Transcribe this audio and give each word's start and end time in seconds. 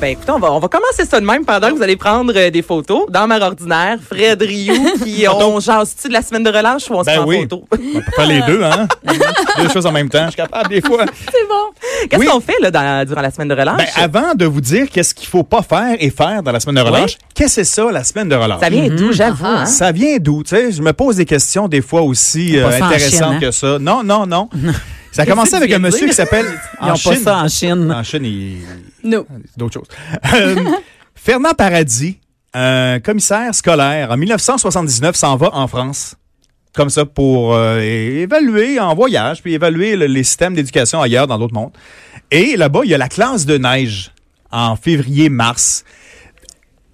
Ben 0.00 0.06
écoutez, 0.12 0.30
on 0.32 0.38
va, 0.38 0.50
on 0.52 0.58
va 0.60 0.68
commencer 0.68 1.04
ça 1.04 1.20
de 1.20 1.26
même 1.26 1.44
pendant 1.44 1.68
que 1.68 1.74
vous 1.74 1.82
allez 1.82 1.96
prendre 1.96 2.32
euh, 2.34 2.48
des 2.50 2.62
photos. 2.62 3.02
Dans 3.10 3.26
ma 3.26 3.38
ordinaire, 3.38 3.98
Fred 4.02 4.40
Rioux, 4.40 4.94
qui 5.04 5.26
on 5.28 5.60
jase-tu 5.60 6.08
de 6.08 6.14
la 6.14 6.22
semaine 6.22 6.42
de 6.42 6.48
relâche 6.48 6.88
ou 6.88 6.94
on 6.94 7.00
se 7.00 7.04
Ben 7.06 7.16
prend 7.18 7.26
oui. 7.26 7.40
photo? 7.42 7.66
On 7.72 7.76
peut 7.76 8.02
faire 8.16 8.26
les 8.26 8.40
deux, 8.42 8.62
hein? 8.64 8.88
deux 9.58 9.68
choses 9.68 9.84
en 9.84 9.92
même 9.92 10.08
temps. 10.08 10.24
Je 10.24 10.30
suis 10.30 10.36
capable 10.36 10.70
des 10.70 10.80
fois. 10.80 11.04
C'est 11.30 11.46
bon. 11.46 12.08
Qu'est-ce 12.08 12.18
Oui. 12.20 12.26
qu'on 12.28 12.40
fait 12.40 12.54
là, 12.62 12.70
dans- 12.70 13.06
durant 13.06 13.20
la 13.20 13.30
semaine 13.30 13.48
de 13.48 13.54
relâche? 13.54 13.76
Ben, 13.76 14.02
avant 14.02 14.34
de 14.34 14.46
vous 14.46 14.62
dire 14.62 14.88
qu'est-ce 14.88 15.14
qu'il 15.14 15.28
faut 15.28 15.42
pas 15.44 15.60
faire 15.60 15.96
et 15.98 16.08
faire 16.08 16.42
dans 16.42 16.52
la 16.52 16.60
semaine 16.60 16.76
de 16.76 16.80
relâche, 16.88 17.18
qu'est-ce 17.34 17.56
que 17.56 17.64
c'est 17.64 17.64
ça, 17.64 17.92
la 17.92 18.02
semaine 18.02 18.28
de 18.30 18.36
relâche? 18.36 18.60
ça 18.60 18.70
vient 18.70 18.88
d'où, 18.88 19.12
j'avoue? 19.12 19.44
hein? 19.44 19.66
Ça 19.66 19.92
vient 19.92 20.16
d'où? 20.18 20.42
Tu 20.42 20.56
sais, 20.56 20.72
je 20.72 20.80
me 20.80 20.94
pose 20.94 21.16
des 21.16 21.26
questions 21.26 21.68
des 21.68 21.82
fois 21.82 22.00
aussi 22.02 22.58
euh, 22.58 22.64
Pas 22.70 22.78
ça 22.78 22.84
en 22.84 22.86
intéressantes 22.88 23.34
hein? 23.34 23.38
que 23.40 23.50
ça. 23.50 23.78
Non, 23.78 24.02
non, 24.02 24.26
non. 24.26 24.48
Ça 25.12 25.22
a 25.22 25.26
commencé 25.26 25.54
avec 25.54 25.72
un 25.72 25.78
monsieur 25.78 26.06
qui 26.06 26.14
s'appelle... 26.14 26.46
Ils 26.80 26.86
n'ont 26.86 26.92
pas 26.92 27.16
ça 27.16 27.38
en 27.38 27.48
Chine. 27.48 27.92
En 27.92 28.02
Chine, 28.02 28.24
il... 28.24 28.58
Non. 29.02 29.26
d'autres 29.56 29.74
choses. 29.74 29.88
Euh, 30.34 30.56
Fernand 31.14 31.52
Paradis, 31.54 32.18
un 32.54 33.00
commissaire 33.00 33.54
scolaire, 33.54 34.10
en 34.12 34.16
1979, 34.16 35.16
s'en 35.16 35.36
va 35.36 35.50
en 35.54 35.66
France. 35.66 36.16
Comme 36.74 36.88
ça, 36.90 37.04
pour 37.04 37.54
euh, 37.54 37.80
évaluer 37.80 38.78
en 38.78 38.94
voyage, 38.94 39.42
puis 39.42 39.54
évaluer 39.54 39.96
le- 39.96 40.06
les 40.06 40.22
systèmes 40.22 40.54
d'éducation 40.54 41.02
ailleurs 41.02 41.26
dans 41.26 41.38
d'autres 41.38 41.54
mondes. 41.54 41.72
Et 42.30 42.56
là-bas, 42.56 42.80
il 42.84 42.90
y 42.90 42.94
a 42.94 42.98
la 42.98 43.08
classe 43.08 43.44
de 43.44 43.58
neige 43.58 44.12
en 44.52 44.76
février-mars. 44.76 45.84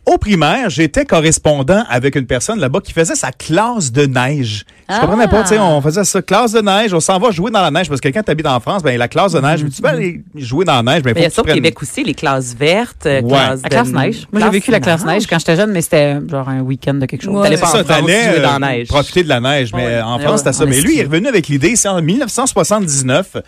Au 0.06 0.18
primaire, 0.18 0.70
j'étais 0.70 1.04
correspondant 1.04 1.84
avec 1.90 2.14
une 2.14 2.26
personne 2.26 2.60
là-bas 2.60 2.78
qui 2.80 2.92
faisait 2.92 3.16
sa 3.16 3.32
classe 3.32 3.90
de 3.90 4.06
neige. 4.06 4.64
Je 4.88 5.00
comprenais 5.00 5.26
pas, 5.26 5.42
tu 5.42 5.48
sais, 5.48 5.58
on 5.58 5.82
faisait 5.82 6.04
ça, 6.04 6.22
classe 6.22 6.52
de 6.52 6.60
neige, 6.60 6.94
on 6.94 7.00
s'en 7.00 7.18
va 7.18 7.32
jouer 7.32 7.50
dans 7.50 7.60
la 7.60 7.72
neige 7.72 7.88
parce 7.88 8.00
que 8.00 8.08
quand 8.10 8.22
tu 8.22 8.30
habites 8.30 8.46
en 8.46 8.60
France, 8.60 8.84
ben 8.84 8.96
la 8.96 9.08
classe 9.08 9.32
de 9.32 9.40
neige, 9.40 9.64
tu 9.74 9.82
vas 9.82 9.88
aller 9.88 10.22
jouer 10.36 10.64
dans 10.64 10.80
la 10.80 10.82
neige, 10.94 11.02
ben 11.02 11.12
Mais 11.12 11.22
il 11.22 11.24
y 11.24 11.26
a 11.26 11.30
faut 11.30 11.34
ça 11.34 11.40
au 11.40 11.44
prennes- 11.44 11.56
Québec 11.56 11.82
aussi, 11.82 12.04
les 12.04 12.14
classes 12.14 12.54
vertes, 12.54 13.04
euh, 13.06 13.20
Ouais. 13.20 13.30
classes 13.30 13.62
La 13.64 13.68
classe 13.68 13.88
de- 13.90 13.96
neige. 13.98 14.28
Moi, 14.30 14.42
j'ai 14.42 14.50
vécu 14.50 14.70
la 14.70 14.78
classe 14.78 15.04
neige 15.04 15.26
quand 15.26 15.40
j'étais 15.40 15.56
jeune, 15.56 15.72
mais 15.72 15.80
c'était 15.82 16.18
genre 16.30 16.48
un 16.48 16.60
week-end 16.60 16.94
de 16.94 17.06
quelque 17.06 17.24
chose. 17.24 17.34
Ouais. 17.34 17.42
T'allais 17.42 17.58
pas 17.58 17.66
en 17.66 17.84
France 17.84 17.98
jouer 18.00 18.40
dans 18.40 18.54
euh, 18.54 18.58
la 18.58 18.58
neige. 18.60 18.86
profiter 18.86 19.24
de 19.24 19.28
la 19.28 19.40
neige. 19.40 19.72
Mais 19.74 19.86
Ouais. 19.86 19.92
euh, 19.94 20.04
en 20.04 20.20
France, 20.20 20.38
c'était 20.38 20.50
ouais, 20.50 20.54
ça. 20.54 20.64
on 20.64 20.68
Mais 20.68 20.80
lui, 20.82 20.94
il 20.94 21.00
est 21.00 21.04
revenu 21.04 21.26
avec 21.26 21.48
l'idée, 21.48 21.74
c'est 21.74 21.88
en 21.88 22.00
1979, 22.00 23.38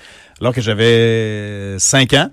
alors 0.40 0.52
que 0.52 0.60
j'avais 0.60 1.76
5 1.78 2.14
ans. 2.14 2.30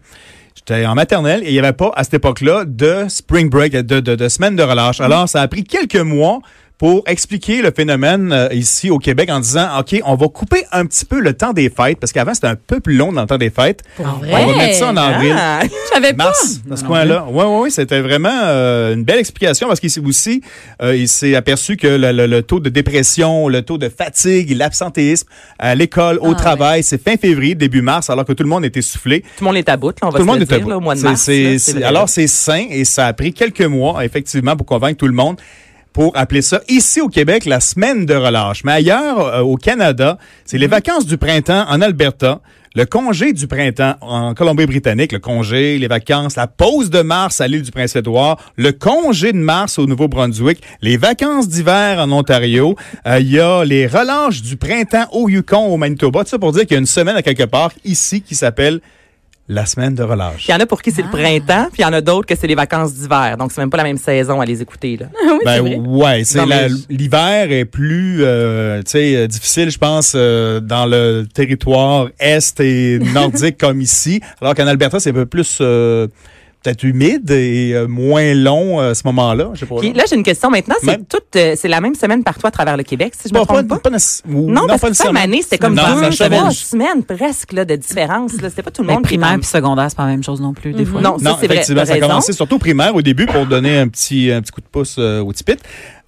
J'étais 0.67 0.87
en 0.87 0.95
maternelle 0.95 1.43
et 1.43 1.49
il 1.49 1.53
n'y 1.53 1.59
avait 1.59 1.73
pas, 1.73 1.91
à 1.95 2.03
cette 2.03 2.15
époque-là, 2.15 2.63
de 2.65 3.05
spring 3.07 3.51
break, 3.51 3.73
de, 3.73 3.99
de, 3.99 4.15
de 4.15 4.29
semaine 4.29 4.55
de 4.55 4.63
relâche. 4.63 4.99
Alors, 4.99 5.29
ça 5.29 5.41
a 5.41 5.47
pris 5.47 5.63
quelques 5.63 5.95
mois 5.95 6.39
pour 6.77 7.03
expliquer 7.07 7.61
le 7.61 7.71
phénomène 7.71 8.33
euh, 8.33 8.49
ici 8.51 8.89
au 8.89 8.97
Québec 8.99 9.29
en 9.31 9.39
disant, 9.39 9.79
OK, 9.79 9.99
on 10.05 10.15
va 10.15 10.27
couper 10.27 10.63
un 10.73 10.85
petit 10.85 11.05
peu 11.05 11.19
le 11.21 11.33
temps 11.33 11.53
des 11.53 11.69
fêtes, 11.69 11.99
parce 11.99 12.11
qu'avant, 12.11 12.33
c'était 12.33 12.47
un 12.47 12.55
peu 12.57 12.81
plus 12.81 12.95
long 12.97 13.13
dans 13.13 13.21
le 13.21 13.27
temps 13.27 13.37
des 13.37 13.49
fêtes. 13.49 13.81
Pour 13.95 14.05
On 14.05 14.17
vrai? 14.25 14.45
va 14.45 14.57
mettre 14.57 14.75
ça 14.75 14.89
en 14.89 14.97
avril. 14.97 15.33
Ah, 15.37 15.61
Je 15.63 15.93
savais 15.93 16.13
pas. 16.13 16.25
Mars, 16.25 16.59
dans 16.65 16.75
ce 16.75 16.83
coin-là. 16.83 17.25
Oui, 17.29 17.43
oui, 17.47 17.57
oui, 17.63 17.71
c'était 17.71 18.01
vraiment 18.01 18.41
euh, 18.43 18.93
une 18.93 19.03
belle 19.05 19.19
explication 19.19 19.67
parce 19.67 19.79
qu'il 19.79 19.89
s'est 19.89 20.01
aussi, 20.01 20.41
euh, 20.81 20.95
il 20.95 21.07
s'est 21.07 21.33
aperçu 21.35 21.77
que 21.77 21.87
le, 21.87 22.11
le- 22.11 22.27
le 22.27 22.41
taux 22.43 22.59
de 22.59 22.69
dépression, 22.69 23.47
le 23.47 23.61
taux 23.61 23.77
de 23.77 23.87
fatigue, 23.87 24.51
l'absentéisme 24.57 25.27
à 25.59 25.75
l'école, 25.75 26.19
au 26.21 26.31
Ah, 26.33 26.35
travail, 26.35 26.83
c'est 26.83 27.01
fin 27.01 27.15
février, 27.15 27.55
début 27.55 27.81
mars, 27.81 28.09
alors 28.09 28.25
que 28.25 28.33
tout 28.33 28.43
le 28.43 28.49
monde 28.49 28.65
était 28.65 28.81
soufflé. 28.81 29.21
tout 29.21 29.27
le 29.41 29.45
monde 29.45 29.55
est 29.57 29.69
à 29.69 29.77
bout, 29.77 29.89
là, 30.01 30.07
on 30.07 30.09
va 30.09 30.11
Tout 30.11 30.17
le 30.17 30.23
se 30.23 30.27
monde 30.27 30.37
le 30.39 30.43
était 30.43 30.55
à 30.55 30.57
dire, 30.57 30.65
bout. 30.65 30.69
là, 30.71 30.77
au 30.77 30.81
mois 30.81 30.95
de 30.95 31.01
mars. 31.01 31.27
là, 31.27 31.33
vrai. 31.73 31.83
alors, 31.83 32.09
c'est 32.09 32.27
sain 32.27 32.65
et 32.69 32.83
ça 32.83 33.07
a 33.07 33.13
pris 33.13 33.31
quelques 33.33 33.61
mois, 33.61 34.03
effectivement, 34.03 34.57
pour 34.57 34.65
convaincre 34.65 34.97
tout 34.97 35.07
le 35.07 35.13
monde 35.13 35.37
pour 35.95 36.11
appeler 36.17 36.41
ça 36.41 36.59
ici 36.67 36.99
au 36.99 37.07
Québec 37.07 37.45
la 37.45 37.61
semaine 37.61 38.05
de 38.05 38.13
relâche. 38.13 38.65
Mais 38.65 38.73
ailleurs, 38.73 39.27
euh, 39.27 39.39
au 39.39 39.55
Canada, 39.55 40.17
c'est 40.43 40.57
Mhm. 40.57 40.61
les 40.61 40.67
vacances 40.67 41.05
du 41.05 41.17
printemps 41.17 41.65
en 41.69 41.79
Alberta, 41.79 42.41
le 42.75 42.83
congé 42.85 43.31
du 43.31 43.47
printemps 43.47 43.95
en 44.01 44.33
Colombie-Britannique, 44.33 45.13
le 45.13 45.19
congé, 45.19 45.77
les 45.79 45.87
vacances, 45.87 46.35
la 46.35 46.47
pause 46.47 46.89
de 46.89 47.01
mars 47.01 47.39
à 47.39 47.47
l'île 47.47 47.61
du 47.61 47.71
Prince-Édouard, 47.71 48.35
le 48.57 48.73
congé 48.73 49.31
de 49.31 49.37
mars 49.37 49.79
au 49.79 49.85
Nouveau-Brunswick, 49.87 50.61
les 50.81 50.97
vacances 50.97 51.47
d'hiver 51.47 51.97
en 51.99 52.11
Ontario, 52.11 52.75
euh, 53.07 53.19
il 53.21 53.31
y 53.31 53.39
a 53.39 53.63
les 53.63 53.87
relâches 53.87 54.41
du 54.41 54.57
printemps 54.57 55.07
au 55.13 55.29
Yukon, 55.29 55.67
au 55.67 55.77
Manitoba. 55.77 56.25
Tout 56.25 56.31
ça 56.31 56.39
pour 56.39 56.51
dire 56.51 56.63
qu'il 56.63 56.71
y 56.73 56.75
a 56.75 56.79
une 56.79 56.85
semaine 56.85 57.15
à 57.15 57.21
quelque 57.21 57.45
part 57.45 57.71
ici 57.85 58.21
qui 58.21 58.35
s'appelle 58.35 58.81
la 59.47 59.65
semaine 59.65 59.93
de 59.93 60.01
relâche. 60.01 60.47
Il 60.47 60.51
y 60.51 60.53
en 60.55 60.59
a 60.59 60.65
pour 60.65 60.81
qui 60.81 60.91
c'est 60.91 61.03
le 61.03 61.09
printemps, 61.09 61.67
puis 61.71 61.81
il 61.81 61.83
y 61.83 61.85
en 61.85 61.93
a 61.93 62.01
d'autres 62.01 62.25
que 62.27 62.35
c'est 62.35 62.47
les 62.47 62.55
vacances 62.55 62.93
d'hiver. 62.93 63.35
Donc, 63.37 63.51
c'est 63.51 63.61
même 63.61 63.69
pas 63.69 63.77
la 63.77 63.83
même 63.83 63.97
saison 63.97 64.41
à 64.41 64.45
les 64.45 64.61
écouter. 64.61 64.97
Là. 64.97 65.07
oui, 65.23 65.39
c'est 65.43 65.45
Ben 65.45 65.61
vrai. 65.61 65.75
ouais, 65.77 66.23
c'est 66.23 66.45
l'hiver 66.89 67.51
est 67.51 67.65
plus 67.65 68.23
euh, 68.23 68.81
tu 68.81 68.91
sais 68.91 69.15
euh, 69.15 69.27
difficile 69.27 69.69
je 69.69 69.77
pense 69.77 70.13
euh, 70.15 70.59
dans 70.59 70.85
le 70.85 71.25
territoire 71.31 72.09
est 72.19 72.59
et 72.59 72.99
nordique 73.13 73.57
comme 73.59 73.81
ici, 73.81 74.19
alors 74.41 74.55
qu'en 74.55 74.67
Alberta 74.67 74.99
c'est 74.99 75.11
un 75.11 75.13
peu 75.13 75.25
plus 75.25 75.59
euh, 75.61 76.07
peut-être 76.65 76.83
humide 76.83 77.29
et 77.31 77.73
euh, 77.73 77.87
moins 77.87 78.33
long 78.33 78.81
euh, 78.81 78.91
à 78.91 78.95
ce 78.95 79.03
moment-là, 79.05 79.51
je 79.53 79.59
sais 79.61 79.65
pas. 79.65 79.75
Puis 79.77 79.93
là. 79.93 80.03
j'ai 80.09 80.15
une 80.15 80.23
question 80.23 80.49
maintenant. 80.49 80.75
C'est 80.79 80.87
Même- 80.87 81.05
toute, 81.05 81.35
euh, 81.35 81.53
c'est 81.55 81.67
la 81.67 81.79
même 81.79 81.95
semaine 81.95 82.23
partout 82.23 82.47
à 82.47 82.51
travers 82.51 82.75
le 82.75 82.83
Québec, 82.83 83.13
si 83.19 83.29
je 83.29 83.33
me 83.33 83.39
Pas- 83.39 83.45
trompe 83.45 83.67
pas? 83.67 83.77
pas 83.79 83.89
necess- 83.91 84.21
ou- 84.27 84.49
Non, 84.51 84.65
parce 84.67 84.81
pas 84.81 84.89
que 84.89 84.95
ça, 84.95 85.03
nécessairement. 85.05 85.19
année, 85.19 85.41
c'était 85.43 85.57
comme 85.59 85.75
Non, 85.75 85.83
deux, 86.01 86.11
ça 86.11 86.27
trois 86.29 86.51
semaines 86.51 87.03
presque 87.03 87.53
là, 87.53 87.65
de 87.65 87.75
différence. 87.75 88.33
là. 88.41 88.49
C'était 88.49 88.63
pas 88.63 88.71
tout 88.71 88.81
le 88.81 88.87
Mais 88.87 88.93
monde 88.95 89.03
qui 89.03 89.09
primaire 89.17 89.35
puis 89.39 89.45
secondaire, 89.45 89.85
c'est 89.89 89.97
pas 89.97 90.05
la 90.05 90.11
même 90.11 90.23
chose 90.23 90.41
non 90.41 90.53
plus, 90.53 90.73
des 90.73 90.85
fois. 90.85 91.01
Non, 91.01 91.17
ça, 91.19 91.23
Non, 91.29 91.37
c'est 91.39 91.45
vrai. 91.47 91.55
effectivement, 91.57 91.81
t'as 91.81 91.85
ça 91.85 91.91
a 91.91 91.95
raison. 91.95 92.07
commencé 92.07 92.33
surtout 92.33 92.57
primaire 92.59 92.95
au 92.95 93.01
début 93.01 93.25
pour 93.27 93.45
donner 93.45 93.77
un 93.77 93.87
petit, 93.87 94.31
un 94.31 94.41
petit 94.41 94.51
coup 94.51 94.61
de 94.61 94.67
pouce 94.71 94.95
euh, 94.99 95.21
au 95.21 95.31
tipit. 95.33 95.55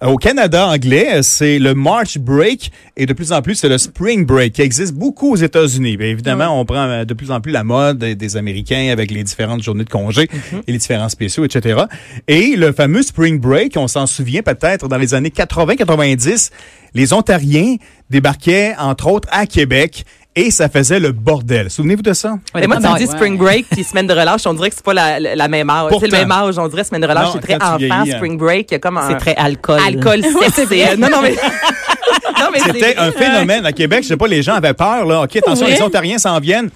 Euh, 0.02 0.08
au 0.08 0.16
Canada 0.16 0.68
anglais, 0.68 1.22
c'est 1.22 1.58
le 1.58 1.74
March 1.74 2.18
Break 2.18 2.70
et 2.96 3.06
de 3.06 3.12
plus 3.12 3.32
en 3.32 3.42
plus, 3.42 3.56
c'est 3.56 3.68
le 3.68 3.78
Spring 3.78 4.24
Break 4.24 4.54
qui 4.54 4.62
existe 4.62 4.94
beaucoup 4.94 5.32
aux 5.32 5.36
États-Unis. 5.36 5.96
Évidemment, 6.00 6.60
on 6.60 6.64
prend 6.64 6.88
euh, 6.88 7.04
de 7.04 7.14
plus 7.14 7.30
en 7.30 7.40
plus 7.40 7.52
la 7.52 7.64
mode 7.64 7.98
des, 7.98 8.36
Américains 8.36 8.90
avec 8.92 9.10
les 9.10 9.24
différentes 9.24 9.62
journées 9.62 9.84
de 9.84 9.90
congé 9.90 10.28
Mm-hmm. 10.28 10.62
et 10.66 10.72
les 10.72 10.78
différents 10.78 11.08
spéciaux, 11.08 11.44
etc. 11.44 11.84
Et 12.26 12.56
le 12.56 12.72
fameux 12.72 13.02
Spring 13.02 13.38
Break, 13.40 13.74
on 13.76 13.88
s'en 13.88 14.06
souvient 14.06 14.42
peut-être 14.42 14.88
dans 14.88 14.96
les 14.96 15.14
années 15.14 15.30
80-90, 15.30 16.50
les 16.94 17.12
Ontariens 17.12 17.76
débarquaient 18.10 18.74
entre 18.78 19.08
autres 19.08 19.28
à 19.30 19.46
Québec 19.46 20.04
et 20.46 20.50
ça 20.50 20.68
faisait 20.68 21.00
le 21.00 21.12
bordel. 21.12 21.70
Souvenez-vous 21.70 22.02
de 22.02 22.12
ça? 22.12 22.38
Mais 22.54 22.66
moi, 22.66 22.76
tu 22.76 22.82
me 22.82 22.96
dis 22.98 23.04
ouais. 23.04 23.10
spring 23.10 23.36
break 23.36 23.66
puis 23.70 23.82
semaine 23.84 24.06
de 24.06 24.12
relâche, 24.12 24.46
on 24.46 24.54
dirait 24.54 24.70
que 24.70 24.76
c'est 24.76 24.84
pas 24.84 24.94
la, 24.94 25.18
la, 25.18 25.34
la 25.36 25.48
même 25.48 25.68
âge. 25.70 25.92
C'est 25.98 26.06
le 26.06 26.12
même 26.16 26.30
âge, 26.32 26.58
on 26.58 26.68
dirait 26.68 26.84
semaine 26.84 27.02
de 27.02 27.06
relâche, 27.06 27.30
c'est 27.32 27.40
très 27.40 27.56
enfant. 27.56 27.78
hein. 27.90 28.04
Spring 28.06 28.38
break, 28.38 28.70
il 28.70 28.74
y 28.74 28.76
a 28.76 28.78
comme 28.78 28.98
un 28.98 29.08
C'est 29.08 29.16
très 29.16 29.34
alcool. 29.36 29.80
alcool 29.84 30.20
et- 30.72 30.96
non, 30.96 31.08
non, 31.10 31.22
mais. 31.22 31.30
non, 32.40 32.48
mais 32.52 32.58
c'est 32.60 32.72
C'était 32.72 32.96
un 32.96 33.10
phénomène 33.12 33.66
à 33.66 33.72
Québec. 33.72 34.00
Je 34.02 34.08
sais 34.08 34.16
pas, 34.16 34.26
les 34.28 34.42
gens 34.42 34.54
avaient 34.54 34.74
peur, 34.74 35.04
là. 35.06 35.22
OK, 35.22 35.36
attention, 35.36 35.66
Ouais. 35.66 35.72
les 35.74 35.82
Ontariens 35.82 36.18
s'en 36.18 36.38
viennent. 36.38 36.70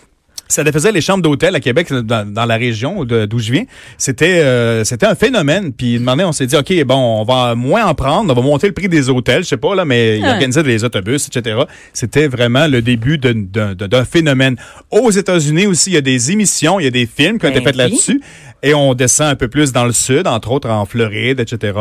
Ça 0.53 0.65
faisait 0.71 0.93
les 0.93 1.01
chambres 1.01 1.23
d'hôtel 1.23 1.55
à 1.55 1.61
Québec, 1.61 1.93
dans, 1.93 2.31
dans 2.31 2.45
la 2.45 2.57
région 2.57 3.05
de- 3.05 3.27
d'où 3.27 3.39
je 3.39 3.53
viens. 3.53 3.65
C'était 3.99 4.41
euh, 4.43 4.85
c'était 4.85 5.07
un 5.07 5.15
phénomène. 5.15 5.73
Puis, 5.73 5.99
demandé, 5.99 6.25
on 6.25 6.33
s'est 6.33 6.47
dit, 6.47 6.57
OK, 6.57 6.73
bon, 6.85 6.95
on 7.21 7.25
va 7.25 7.55
moins 7.55 7.85
en 7.87 7.95
prendre, 7.95 8.31
on 8.33 8.35
va 8.37 8.43
monter 8.43 8.67
le 8.69 8.73
prix 8.75 8.89
des 8.89 9.09
hôtels, 9.09 9.43
je 9.45 9.49
sais 9.49 9.57
pas, 9.57 9.75
là, 9.75 9.85
mais 9.85 10.19
ils 10.19 10.23
Ouais. 10.23 10.31
organisaient 10.31 10.63
des 10.63 10.85
autobus, 10.85 11.27
etc. 11.29 11.57
C'était 11.93 12.29
vraiment 12.29 12.67
le 12.67 12.83
début 12.83 13.19
d'un- 13.19 14.05
phénomène. 14.05 14.57
Aux 14.91 15.11
États-Unis 15.11 15.67
aussi, 15.67 15.91
il 15.91 15.95
y 15.95 15.97
a 15.97 16.01
des 16.03 16.31
émissions, 16.33 16.79
il 16.81 16.85
y 16.85 16.87
a 16.87 16.91
des 16.91 17.07
films 17.07 17.39
qui 17.39 17.47
ont 17.47 17.51
été 17.51 17.61
Ben 17.61 17.67
faits 17.67 17.77
là-dessus. 17.77 18.21
Et 18.65 18.75
on 18.75 18.95
descend 18.95 19.27
un 19.29 19.35
peu 19.35 19.49
plus 19.49 19.73
dans 19.73 19.85
le 19.85 19.93
sud, 19.93 20.29
entre 20.29 20.53
autres 20.53 20.71
en 20.71 20.85
Floride, 20.87 21.41
etc. 21.41 21.73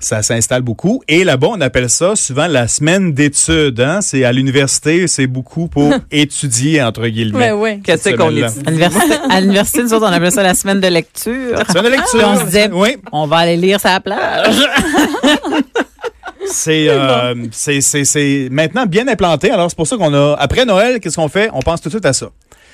Ça 0.00 0.20
s'installe 0.22 0.62
beaucoup. 0.62 1.00
Et 1.06 1.22
là-bas, 1.22 1.46
on 1.52 1.60
appelle 1.60 1.88
ça 1.88 2.16
souvent 2.16 2.48
la 2.48 2.66
semaine 2.66 3.12
d'études. 3.12 3.80
Hein? 3.80 4.00
C'est 4.00 4.24
à 4.24 4.32
l'université, 4.32 5.06
c'est 5.06 5.28
beaucoup 5.28 5.68
pour 5.68 5.92
étudier, 6.10 6.82
entre 6.82 7.02
Ouais, 7.02 7.12
guillemets. 7.12 7.52
ouais. 7.52 7.80
Qu'est-ce 7.84 8.08
qu'on 8.16 8.36
est 8.36 8.44
À 8.44 8.70
l'université, 8.70 9.14
à 9.30 9.40
l'université, 9.40 9.82
nous 9.82 9.94
autres, 9.94 10.06
on 10.06 10.12
appelait 10.12 10.30
ça 10.30 10.42
la 10.42 10.54
semaine 10.54 10.80
de 10.80 10.88
lecture. 10.88 11.58
Semaine 11.68 11.84
de 11.84 11.88
lecture. 11.90 12.18
Puis 12.18 12.24
on 12.24 12.38
se 12.38 12.44
disait, 12.44 12.70
oui, 12.72 12.96
on 13.12 13.26
va 13.26 13.36
aller 13.38 13.56
lire 13.56 13.80
sa 13.80 14.00
plage. 14.00 14.56
c'est, 16.46 16.88
euh, 16.88 17.34
c'est, 17.52 17.80
c'est, 17.80 18.04
c'est 18.04 18.48
maintenant 18.50 18.86
bien 18.86 19.08
implanté. 19.08 19.50
Alors, 19.50 19.70
c'est 19.70 19.76
pour 19.76 19.86
ça 19.86 19.96
qu'on 19.96 20.14
a, 20.14 20.36
après 20.38 20.64
Noël, 20.64 21.00
qu'est-ce 21.00 21.16
qu'on 21.16 21.28
fait? 21.28 21.50
On 21.52 21.60
pense 21.60 21.80
tout 21.80 21.88
de 21.88 21.94
suite 21.94 22.06
à 22.06 22.12
ça. 22.12 22.26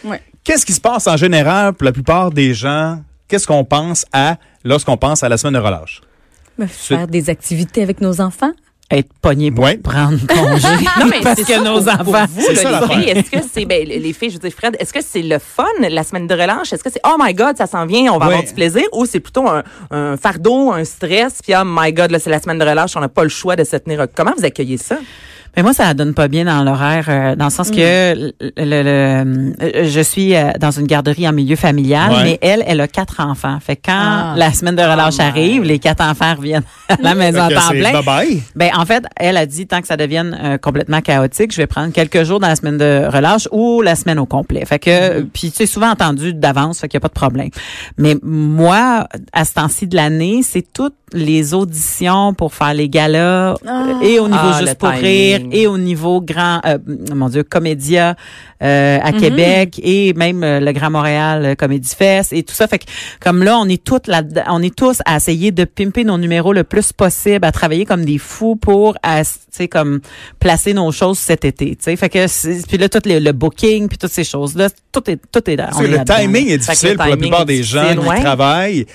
Ouais. 0.04 0.22
Qu'est-ce 0.44 0.64
qui 0.64 0.72
se 0.72 0.80
passe 0.80 1.06
en 1.06 1.16
général 1.16 1.74
pour 1.74 1.84
la 1.84 1.92
plupart 1.92 2.30
des 2.30 2.54
gens? 2.54 2.98
Qu'est-ce 3.28 3.46
qu'on 3.46 3.64
pense 3.64 4.04
à 4.12 4.36
lorsqu'on 4.64 4.97
pense 4.97 5.22
à 5.22 5.28
la 5.28 5.36
semaine 5.36 5.54
de 5.54 5.59
relâche? 5.59 6.00
Faire 6.66 7.06
des 7.06 7.30
activités 7.30 7.82
avec 7.82 8.00
nos 8.00 8.20
enfants? 8.20 8.53
Être 8.92 9.10
pogné 9.22 9.53
pour 9.53 9.65
Ouais. 9.65 9.77
prendre 9.77 10.19
congé. 10.27 10.66
Non, 10.98 11.07
mais 11.09 11.21
parce 11.22 11.41
que 11.42 11.47
ça, 11.53 11.60
nos 11.60 11.81
pour- 11.81 11.84
pour 12.04 12.15
enfants. 12.15 12.27
vous, 12.34 12.41
là, 12.65 12.81
les 12.89 12.95
filles, 12.95 13.10
est-ce 13.10 13.31
que 13.31 13.37
c'est 13.53 13.65
ben, 13.65 13.87
les 13.87 14.13
filles, 14.13 14.31
je 14.31 14.34
veux 14.34 14.41
dire 14.48 14.53
Fred, 14.53 14.77
est-ce 14.81 14.92
que 14.92 15.01
c'est 15.01 15.22
le 15.22 15.39
fun 15.39 15.65
la 15.78 16.03
semaine 16.03 16.27
de 16.27 16.34
relâche? 16.34 16.72
Est-ce 16.72 16.83
que 16.83 16.91
c'est 16.91 17.01
oh 17.07 17.15
my 17.21 17.33
god, 17.33 17.57
ça 17.57 17.66
s'en 17.69 17.87
vient, 17.87 18.13
on 18.13 18.19
va 18.19 18.27
Ouais. 18.27 18.33
avoir 18.34 18.42
du 18.48 18.53
plaisir? 18.53 18.83
Ou 18.92 19.07
c'est 19.07 19.21
plutôt 19.21 19.47
un, 19.48 19.63
un 19.92 20.16
fardeau, 20.16 20.72
un 20.72 20.84
stress 20.84 21.39
puis 21.42 21.54
oh 21.57 21.63
my 21.65 21.92
god, 21.92 22.10
là 22.10 22.19
c'est 22.19 22.31
la 22.31 22.41
semaine 22.41 22.59
de 22.59 22.65
relâche, 22.65 22.97
on 22.97 23.01
n'a 23.01 23.09
pas 23.09 23.22
le 23.22 23.28
choix 23.28 23.54
de 23.54 23.63
se 23.65 23.77
tenir. 23.77 24.04
Comment 24.15 24.33
vous 24.37 24.45
accueillez 24.45 24.77
ça? 24.77 24.97
Mais 25.56 25.62
moi, 25.62 25.72
ça 25.72 25.84
la 25.84 25.94
donne 25.94 26.14
pas 26.14 26.28
bien 26.28 26.44
dans 26.44 26.62
l'horaire, 26.62 27.06
euh, 27.08 27.34
dans 27.36 27.47
le 27.47 27.50
sens 27.50 27.70
que 27.70 27.76
le, 27.76 28.32
le- 28.41 28.52
le- 28.82 29.52
euh, 29.62 29.84
je 29.88 30.00
suis 30.00 30.34
euh, 30.36 30.50
dans 30.60 30.70
une 30.70 30.86
garderie 30.86 31.28
en 31.28 31.32
milieu 31.32 31.56
familial, 31.56 32.10
Ouais. 32.12 32.22
mais 32.24 32.38
elle, 32.41 32.62
elle 32.66 32.80
a 32.80 32.86
quatre 32.88 33.20
enfants. 33.20 33.58
Fait 33.60 33.76
que 33.76 33.82
quand 33.86 33.92
Ah. 34.00 34.34
la 34.36 34.52
semaine 34.52 34.76
de 34.76 34.82
relâche 34.82 35.14
Oh 35.18 35.22
my. 35.22 35.28
arrive, 35.28 35.62
les 35.64 35.78
quatre 35.78 36.02
enfants 36.02 36.34
reviennent 36.36 36.62
à 36.88 36.97
la 37.00 37.14
maison 37.14 37.41
à 37.41 37.48
Fait 37.48 37.54
que 37.54 37.82
temps 37.92 38.02
plein. 38.02 38.24
Ben 38.54 38.70
en 38.76 38.86
fait, 38.86 39.04
elle 39.16 39.36
a 39.36 39.47
dit 39.47 39.66
tant 39.66 39.80
que 39.80 39.86
ça 39.86 39.97
devienne 39.97 40.38
euh, 40.42 40.58
complètement 40.58 41.00
chaotique, 41.00 41.53
je 41.53 41.56
vais 41.56 41.66
prendre 41.66 41.92
quelques 41.92 42.22
jours 42.24 42.38
dans 42.41 42.48
la 42.48 42.56
semaine 42.56 42.78
de 42.78 43.06
relâche 43.12 43.48
ou 43.50 43.82
la 43.82 43.96
semaine 43.96 44.18
au 44.18 44.26
complet. 44.26 44.64
Fait 44.64 44.78
que 44.78 45.20
puis 45.22 45.50
tu 45.50 45.56
sais 45.56 45.66
souvent 45.66 45.91
entendu 45.91 46.32
d'avance, 46.32 46.80
fait 46.80 46.88
qu'il 46.88 46.96
y 46.96 46.98
a 46.98 47.00
pas 47.00 47.08
de 47.08 47.12
problème. 47.12 47.50
Mais 47.98 48.16
moi 48.22 49.08
à 49.32 49.44
ce 49.44 49.54
temps-ci 49.54 49.86
de 49.88 49.96
l'année, 49.96 50.41
c'est 50.44 50.64
toutes 50.72 50.94
les 51.12 51.54
auditions 51.54 52.34
pour 52.34 52.54
faire 52.54 52.72
les 52.72 52.88
galas 52.88 53.54
Ah. 53.66 53.84
et 54.03 54.20
au 54.20 54.28
niveau 54.28 54.38
Ah, 54.53 54.60
juste 54.60 54.76
pour 54.78 54.91
timing. 54.91 55.04
rire 55.04 55.40
et 55.53 55.66
au 55.66 55.78
niveau 55.78 56.21
grand 56.21 56.60
euh, 56.66 56.78
mon 57.15 57.28
dieu 57.28 57.42
comédia 57.42 58.15
euh, 58.63 58.98
à 59.03 59.13
Québec 59.13 59.81
et 59.83 60.13
même 60.15 60.42
euh, 60.45 60.60
le 60.60 60.72
Grand 60.72 60.91
Montréal 60.91 61.45
euh, 61.45 61.54
Comedy 61.54 61.95
Fest 61.97 62.33
et 62.33 62.42
tout 62.42 62.54
ça. 62.54 62.66
Fait 62.66 62.78
que 62.78 62.84
comme 63.21 63.42
là 63.42 63.59
on 63.59 63.66
est 63.69 63.83
toutes 63.83 64.07
là 64.07 64.22
on 64.48 64.63
est 64.63 64.75
tous 64.75 65.01
à 65.07 65.16
essayer 65.16 65.51
de 65.53 65.65
pimper 65.65 66.04
nos 66.04 66.19
numéros 66.19 66.53
le 66.53 66.65
plus 66.65 66.92
possible 66.92 67.45
à 67.45 67.53
travailler 67.53 67.84
comme 67.84 68.04
des 68.04 68.19
fous 68.19 68.57
pour 68.57 68.95
tu 69.03 69.25
sais 69.51 69.69
comme 69.69 70.01
placer 70.39 70.75
nos 70.75 70.92
choses 70.92 71.19
cet 71.19 71.45
été 71.45 71.71
tu 71.71 71.77
sais. 71.81 71.97
Fait 71.97 72.09
que 72.09 72.27
c'est- 72.27 72.66
puis 72.69 72.78
là 72.78 72.89
tout 72.89 73.01
le, 73.07 73.19
le 73.19 73.33
booking 73.33 73.89
puis 73.89 73.98
toutes 73.98 74.13
ces 74.13 74.25
choses 74.25 74.54
là 74.57 74.69
tout 74.92 75.09
est 75.10 75.19
tout 75.33 75.48
est 75.51 75.57
là 75.57 75.66
Parce 75.66 75.78
on 75.78 75.81
que 75.81 75.87
est 75.87 75.98
le 75.98 76.04
timing 76.04 76.47
est 76.48 76.51
Fait 76.51 76.57
que 76.59 76.60
difficile 76.72 76.89
le 76.91 76.97
pour 76.97 77.04
la 77.07 77.10
timing 77.13 77.21
plupart 77.22 77.42
est 77.42 77.45
des 77.47 77.63
gens 77.63 77.83
difficile, 77.95 78.15
qui 78.15 78.21
travaillent. 78.22 78.87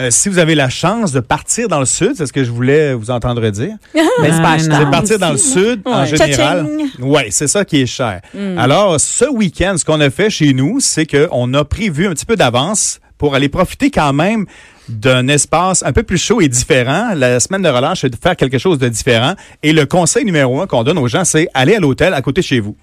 Euh, 0.00 0.10
si 0.10 0.30
vous 0.30 0.38
avez 0.38 0.54
la 0.54 0.70
chance 0.70 1.12
de 1.12 1.20
partir 1.20 1.68
dans 1.68 1.78
le 1.78 1.84
sud, 1.84 2.12
c'est 2.16 2.24
ce 2.24 2.32
que 2.32 2.42
je 2.42 2.50
voulais 2.50 2.94
vous 2.94 3.10
entendre 3.10 3.46
dire. 3.50 3.74
Mais 3.94 4.32
c'est 4.32 4.42
pas 4.42 4.52
Ah, 4.52 4.56
non. 4.56 4.76
C'est 4.78 4.90
partir 4.90 5.18
dans 5.18 5.32
le 5.32 5.36
sud 5.36 5.82
en 5.84 6.06
général. 6.06 6.66
Oui, 6.98 7.22
c'est 7.30 7.48
ça 7.48 7.64
qui 7.64 7.82
est 7.82 7.86
cher. 7.86 8.20
Alors, 8.56 8.98
ce 8.98 9.26
week-end, 9.26 9.74
ce 9.76 9.84
qu'on 9.84 10.00
a 10.00 10.08
fait 10.08 10.30
chez 10.30 10.54
nous, 10.54 10.80
c'est 10.80 11.06
qu'on 11.06 11.52
a 11.52 11.64
prévu 11.64 12.06
un 12.06 12.10
petit 12.10 12.24
peu 12.26 12.36
d'avance 12.36 13.00
pour 13.18 13.34
aller 13.34 13.50
profiter 13.50 13.90
quand 13.90 14.14
même 14.14 14.46
d'un 14.88 15.28
espace 15.28 15.84
un 15.84 15.92
peu 15.92 16.02
plus 16.02 16.16
chaud 16.18 16.40
et 16.40 16.48
différent. 16.48 17.10
La 17.14 17.38
semaine 17.38 17.62
de 17.62 17.68
relâche, 17.68 18.00
c'est 18.00 18.08
de 18.10 18.16
faire 18.16 18.36
quelque 18.36 18.58
chose 18.58 18.78
de 18.78 18.88
différent. 18.88 19.34
Et 19.62 19.74
le 19.74 19.84
conseil 19.84 20.24
numéro 20.24 20.60
un 20.62 20.66
qu'on 20.66 20.82
donne 20.82 20.98
aux 20.98 21.08
gens, 21.08 21.24
c'est 21.24 21.48
aller 21.52 21.74
à 21.76 21.80
l'hôtel 21.80 22.14
à 22.14 22.22
côté 22.22 22.40
de 22.40 22.46
chez 22.46 22.60
vous. 22.60 22.74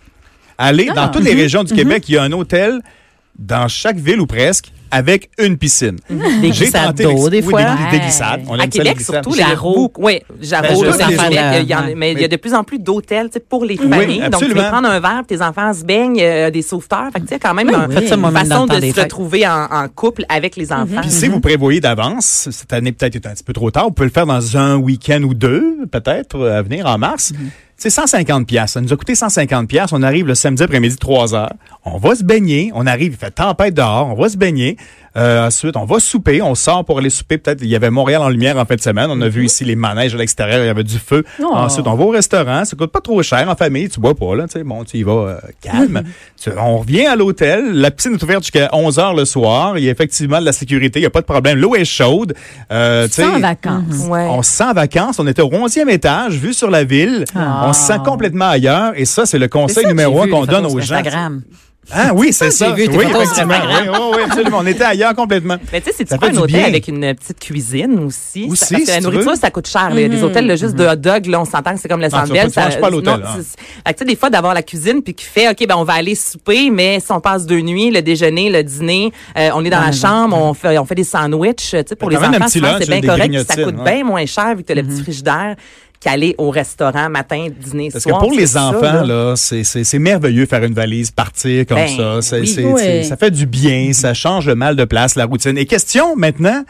Allez 0.60 0.86
dans 0.96 1.10
toutes 1.10 1.24
les 1.24 1.34
régions 1.34 1.64
du 1.64 1.74
Québec, 1.74 2.04
il 2.08 2.16
y 2.16 2.18
a 2.18 2.24
un 2.24 2.32
hôtel 2.32 2.82
dans 3.40 3.68
chaque 3.68 3.98
ville 3.98 4.20
ou 4.20 4.26
presque 4.28 4.72
avec 4.90 5.30
une 5.38 5.58
piscine. 5.58 5.98
des 6.10 6.54
J'ai 6.54 6.64
glissades 6.64 6.96
d'eau 6.96 7.30
des 7.30 7.42
oui, 7.42 7.50
fois 7.50 7.62
des, 7.62 7.98
des 7.98 8.00
glissades. 8.00 8.44
On 8.48 8.54
À 8.58 8.64
les 8.64 8.70
Québec, 8.70 8.96
glissades. 8.96 9.16
surtout, 9.26 9.38
les. 9.38 9.44
Oui, 9.98 10.22
Ben, 10.30 10.62
les 10.62 10.78
Québec, 10.78 11.20
autres. 11.20 11.60
il 11.62 11.68
y 11.68 11.76
en 11.76 11.80
a- 11.80 11.84
Ouais. 11.88 11.94
mais 11.96 12.12
il 12.14 12.22
y 12.22 12.24
a 12.24 12.28
de 12.30 12.36
plus 12.38 12.54
en 12.54 12.64
plus 12.64 12.80
d'hôtels 12.80 13.28
tu 13.28 13.34
sais, 13.34 13.40
pour 13.42 13.66
les 13.66 13.76
familles. 13.76 14.24
Donc, 14.32 14.40
tu 14.42 14.48
peux 14.48 14.56
prendre 14.64 14.88
un 14.88 15.00
verre, 15.02 15.24
tes 15.28 15.42
enfants 15.42 15.74
se 15.74 15.84
baignent, 15.84 16.22
euh, 16.22 16.50
des 16.52 16.62
sauveteurs. 16.62 17.10
Fait 17.12 17.20
que, 17.20 17.26
tu 17.26 17.34
sais, 17.34 17.40
quand 17.40 17.54
même, 17.54 17.68
un- 17.68 17.90
ça 18.08 18.16
une 18.16 18.32
façon 18.32 18.66
de 18.66 18.80
des 18.80 18.94
se 18.94 19.02
retrouver 19.02 19.46
en, 19.46 19.66
en 19.70 19.88
couple 19.90 20.24
avec 20.30 20.56
les 20.56 20.72
enfants. 20.72 21.02
Puis 21.02 21.12
si 21.12 21.28
vous 21.28 21.42
prévoyez 21.42 21.82
d'avance, 21.82 22.48
cette 22.50 22.72
année 22.72 22.94
peut-être 22.94 23.16
est 23.18 23.28
un 23.28 23.32
petit 23.34 23.44
peu 23.44 23.52
trop 23.54 23.70
tard, 23.72 23.86
vous 23.88 23.92
pouvez 23.92 24.08
le 24.08 24.14
faire 24.14 24.26
dans 24.26 24.56
un 24.58 24.78
week-end 24.78 25.22
ou 25.24 25.34
deux, 25.34 25.80
peut-être, 25.92 26.38
euh, 26.38 26.60
à 26.60 26.62
venir 26.62 26.86
en 26.86 26.98
mars. 26.98 27.34
C'est 27.80 27.92
150 27.92 28.48
pièces. 28.48 28.72
Ça 28.72 28.82
nous 28.82 28.92
a 28.92 28.96
coûté 28.98 29.14
150 29.14 29.68
pièces. 29.68 29.92
On 29.94 30.02
arrive 30.02 30.26
le 30.26 30.34
samedi 30.34 30.64
après-midi 30.64 30.96
3 30.98 31.36
heures. 31.36 31.54
On 31.86 32.00
va 32.00 32.16
se 32.16 32.24
baigner. 32.24 32.72
On 32.74 32.88
arrive, 32.88 33.14
il 33.14 33.18
fait 33.18 33.30
tempête 33.32 33.76
dehors. 33.76 34.08
On 34.08 34.20
va 34.20 34.30
se 34.30 34.38
baigner. 34.38 34.78
Euh, 35.16 35.48
ensuite, 35.48 35.76
on 35.78 35.86
va 35.86 36.00
souper. 36.00 36.42
On 36.42 36.54
sort 36.56 36.86
pour 36.86 36.98
aller 37.00 37.10
souper. 37.12 37.38
Peut-être, 37.38 37.62
il 37.62 37.68
y 37.70 37.76
avait 37.76 37.90
Montréal 37.92 38.22
en 38.24 38.30
lumière 38.30 38.58
en 38.58 38.66
fin 38.66 38.76
de 38.76 38.82
semaine. 38.82 39.08
On 39.12 39.22
a 39.22 39.30
vu 39.30 39.46
ici 39.46 39.64
les 39.64 39.76
manèges 39.76 40.14
à 40.16 40.18
l'extérieur. 40.18 40.64
Il 40.64 40.66
y 40.66 40.70
avait 40.70 40.84
du 40.84 40.98
feu. 40.98 41.24
Oh. 41.42 41.50
Ensuite, 41.54 41.86
on 41.88 41.94
va 41.96 42.04
au 42.04 42.10
restaurant. 42.10 42.66
Ça 42.66 42.76
coûte 42.76 42.92
pas 42.92 43.00
trop 43.00 43.22
cher 43.22 43.48
en 43.48 43.56
famille. 43.56 43.90
Tu 43.90 44.00
bois 44.00 44.16
pas, 44.16 44.36
là. 44.36 44.46
Tu 44.48 44.54
sais, 44.54 44.64
bon, 44.64 44.84
tu 44.84 44.98
y 44.98 45.04
vas 45.04 45.12
euh, 45.12 45.38
calme. 45.62 46.02
Tu- 46.42 46.50
on 46.58 46.80
revient 46.80 47.06
à 47.06 47.16
l'hôtel. 47.16 47.74
La 47.74 47.92
piscine 47.92 48.14
est 48.16 48.24
ouverte 48.24 48.44
jusqu'à 48.44 48.70
11 48.74 48.98
heures 49.00 49.14
le 49.14 49.26
soir. 49.26 49.78
Il 49.78 49.84
y 49.84 49.88
a 49.88 49.92
effectivement 49.92 50.40
de 50.40 50.46
la 50.46 50.52
sécurité. 50.52 51.00
Il 51.00 51.04
y 51.04 51.08
a 51.08 51.12
pas 51.12 51.22
de 51.22 51.26
problème. 51.28 51.58
L'eau 51.60 51.76
est 51.76 51.86
chaude. 51.86 52.34
Euh, 52.72 53.06
tu 53.08 53.14
sais, 53.14 53.24
Sans 53.24 53.40
vacances. 53.40 54.08
Ouais. 54.10 54.28
on 54.30 54.42
se 54.42 54.52
sent 54.52 54.64
en 54.66 54.74
vacances. 54.74 55.20
On 55.20 55.28
était 55.28 55.42
au 55.44 55.50
11e 55.50 55.90
étage, 55.90 56.34
vue 56.34 56.54
sur 56.54 56.70
la 56.72 56.84
ville. 56.84 57.24
On 57.70 57.74
se 57.74 57.82
sent 57.82 58.00
complètement 58.06 58.50
ailleurs. 58.50 58.94
Et 58.96 59.06
ça, 59.06 59.26
c'est 59.26 59.40
le 59.40 59.48
conseil 59.48 59.84
ça 59.84 59.90
numéro 59.90 60.22
un 60.22 60.28
qu'on 60.28 60.42
les 60.42 60.48
donne 60.48 60.66
aux 60.66 60.80
gens. 60.80 60.96
Instagram. 60.96 61.42
Ah 61.90 62.12
oui, 62.14 62.34
c'est 62.34 62.52
Ça, 62.52 62.66
ça. 62.66 62.72
vu 62.74 62.86
oui, 62.90 62.98
effectivement. 63.06 63.54
Oui, 63.66 63.88
oui, 63.90 63.98
oui, 64.18 64.22
absolument. 64.26 64.58
On 64.60 64.66
était 64.66 64.84
ailleurs 64.84 65.16
complètement. 65.16 65.56
Mais 65.72 65.80
tu 65.80 65.86
sais, 65.90 65.96
si 65.96 66.04
tu 66.04 66.10
Ça 66.10 66.18
prends 66.18 66.28
un 66.28 66.36
hôtel 66.36 66.48
bien. 66.58 66.66
avec 66.66 66.86
une 66.90 67.16
petite 67.16 67.40
cuisine 67.40 68.00
aussi, 68.00 68.46
Aussi, 68.52 68.58
ça- 68.58 68.68
parce 68.72 68.82
que 68.82 68.86
si 68.88 68.92
la 68.92 68.98
tu 68.98 69.04
nourriture, 69.06 69.32
veux. 69.32 69.38
ça 69.38 69.52
coûte 69.52 69.68
cher. 69.70 69.88
Il 69.94 70.02
y 70.02 70.04
a 70.04 70.10
des 70.10 70.22
hôtels 70.22 70.48
là, 70.48 70.58
juste 70.58 70.76
de 70.76 70.86
hot 70.86 70.98
dog, 70.98 71.28
là, 71.28 71.40
on 71.40 71.46
s'entend 71.46 71.74
que 71.76 71.80
c'est 71.80 71.88
comme 71.88 72.02
le 72.02 72.10
tu 72.10 72.12
Sandbell. 72.18 72.50
vas 72.50 72.62
pas- 72.66 72.88
tu 72.88 72.92
l'hôtel, 72.92 73.24
hein. 73.26 73.36
tu 73.38 73.94
sais, 74.00 74.04
des 74.06 74.18
fois, 74.18 74.30
d'avoir 74.30 74.54
la 74.54 74.64
cuisine 74.64 75.02
puis 75.02 75.14
qui 75.14 75.24
fait, 75.24 75.48
OK, 75.50 75.66
ben, 75.66 75.76
on 75.78 75.86
va 75.86 75.94
aller 75.94 76.16
souper, 76.16 76.70
mais 76.72 77.00
si 77.00 77.10
on 77.14 77.22
passe 77.22 77.46
deux 77.46 77.62
nuits, 77.62 77.90
le 77.90 78.02
déjeuner, 78.02 78.50
le 78.50 78.64
dîner, 78.64 79.14
euh, 79.38 79.52
on 79.56 79.64
est 79.64 79.70
dans 79.70 79.80
la 79.80 79.94
chambre, 79.94 80.36
on 80.38 80.54
fait, 80.54 80.78
on 80.78 80.84
fait 80.84 80.96
des 80.96 81.06
sandwichs, 81.06 81.56
tu 81.72 81.78
sais, 81.88 81.96
pour 81.96 82.10
les 82.10 82.18
enfants, 82.18 82.48
c'est 82.50 82.60
bien 82.60 83.00
correct, 83.02 83.34
ça 83.50 83.64
coûte 83.64 83.82
bien 83.86 84.04
moins 84.04 84.26
cher 84.26 84.56
vu 84.58 84.64
que 84.64 84.68
t'as 84.68 84.76
le 84.76 84.84
petit 84.84 85.04
frigidaire 85.04 85.56
qu'aller 86.00 86.36
au 86.38 86.50
restaurant 86.52 87.10
matin, 87.10 87.48
dîner, 87.60 87.90
Parce 87.92 88.04
soir. 88.04 88.20
que 88.20 88.26
pour 88.26 88.34
les 88.38 88.48
ça, 88.48 88.66
enfants, 88.66 89.04
là, 89.04 89.36
c'est- 89.36 89.64
c'est 89.64 89.84
c'est 89.84 90.00
merveilleux 90.00 90.46
faire 90.46 90.64
une 90.64 90.74
valise, 90.74 91.10
partir 91.12 91.66
comme 91.66 91.78
Ben, 91.78 92.22
ça. 92.22 92.38
Oui. 92.40 93.04
Ça 93.06 93.18
fait 93.18 93.32
du 93.32 93.46
bien, 93.46 93.92
ça 93.94 94.14
change 94.14 94.48
le 94.48 94.56
mal 94.56 94.76
de 94.76 94.86
place, 94.86 95.16
la 95.16 95.26
routine. 95.26 95.58
Et 95.58 95.66
question 95.66 96.16
maintenant 96.16 96.64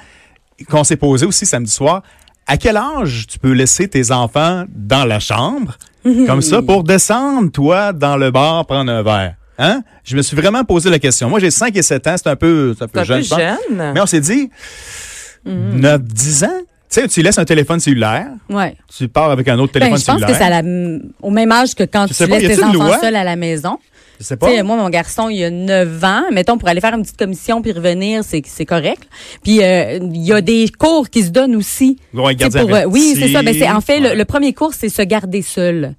qu'on 0.70 0.84
s'est 0.84 0.96
posée 0.96 1.26
aussi 1.26 1.46
samedi 1.46 1.72
soir, 1.72 2.04
à 2.48 2.56
quel 2.58 2.78
âge 2.78 3.28
tu 3.28 3.38
peux 3.40 3.52
laisser 3.52 3.88
tes 3.90 4.12
enfants 4.12 4.64
dans 4.74 5.04
la 5.06 5.20
chambre, 5.20 5.78
comme 6.26 6.42
ça, 6.42 6.62
pour 6.62 6.84
descendre, 6.86 7.52
toi, 7.52 7.92
dans 7.92 8.16
le 8.16 8.32
bar, 8.32 8.66
prendre 8.66 8.90
un 8.92 9.04
verre? 9.04 9.36
Hein? 9.60 9.82
Je 10.06 10.16
me 10.16 10.22
suis 10.22 10.38
vraiment 10.38 10.64
posé 10.64 10.90
la 10.90 11.00
question. 11.00 11.30
Moi, 11.30 11.40
j'ai 11.40 11.52
5 11.52 11.76
et 11.76 11.82
7 11.82 12.08
ans, 12.08 12.16
c'est 12.16 12.30
un 12.30 12.36
peu, 12.38 12.74
c'est 12.78 12.86
un 12.86 12.88
peu 12.88 13.04
jeune. 13.04 13.24
peu 13.24 13.36
jeune. 13.36 13.92
Mais 13.94 14.00
on 14.00 14.06
s'est 14.06 14.22
dit, 14.22 14.50
9, 15.46 16.02
10 16.04 16.44
ans? 16.46 16.62
Tu 16.90 17.02
sais, 17.02 17.08
tu 17.10 17.22
laisses 17.22 17.38
un 17.38 17.44
téléphone 17.46 17.80
cellulaire, 17.82 18.28
Ouais. 18.50 18.76
tu 18.96 19.08
pars 19.10 19.30
avec 19.30 19.48
un 19.50 19.60
autre 19.60 19.74
Ben, 19.74 19.80
téléphone 19.82 20.00
je 20.00 20.06
pense 20.06 20.16
cellulaire. 20.22 20.62
que 20.62 21.00
c'est 21.02 21.26
au 21.26 21.30
même 21.32 21.52
âge 21.52 21.76
que 21.76 21.84
quand 21.84 22.08
Je 22.08 22.14
tu 22.14 22.28
pas, 22.30 22.40
laisses 22.40 22.58
tes 22.58 22.64
enfants 22.64 23.00
seuls 23.02 23.16
à 23.16 23.24
la 23.26 23.36
maison. 23.36 23.78
Je 24.20 24.24
sais 24.26 24.36
Tu 24.36 24.40
pas. 24.40 24.48
sais, 24.50 24.64
moi, 24.64 24.78
mon 24.78 24.90
garçon, 24.90 25.30
il 25.30 25.44
a 25.44 25.52
9 25.52 26.04
ans. 26.04 26.24
Mettons, 26.32 26.58
pour 26.58 26.68
aller 26.70 26.80
faire 26.82 26.96
une 26.96 27.04
petite 27.04 27.18
commission 27.18 27.62
puis 27.62 27.72
revenir, 27.74 28.24
c'est 28.24 28.42
c'est 28.48 28.66
correct. 28.66 29.04
Puis, 29.44 29.62
euh, 29.62 30.00
il 30.02 30.24
y 30.26 30.34
a 30.34 30.42
des 30.42 30.70
cours 30.80 31.10
qui 31.10 31.24
se 31.24 31.30
donnent 31.30 31.56
aussi. 31.56 31.98
Ouais, 32.14 32.34
Tu 32.36 32.50
pour, 32.50 32.74
euh, 32.74 32.86
oui, 32.88 33.14
c'est 33.16 33.28
ça. 33.34 33.44
Ben, 33.44 33.56
en 33.76 33.82
fait, 33.82 34.00
le, 34.00 34.10
Ouais. 34.10 34.16
le 34.16 34.26
premier 34.26 34.54
cours, 34.54 34.74
c'est 34.74 34.90
se 34.90 35.02
garder 35.04 35.42
seul. 35.44 35.94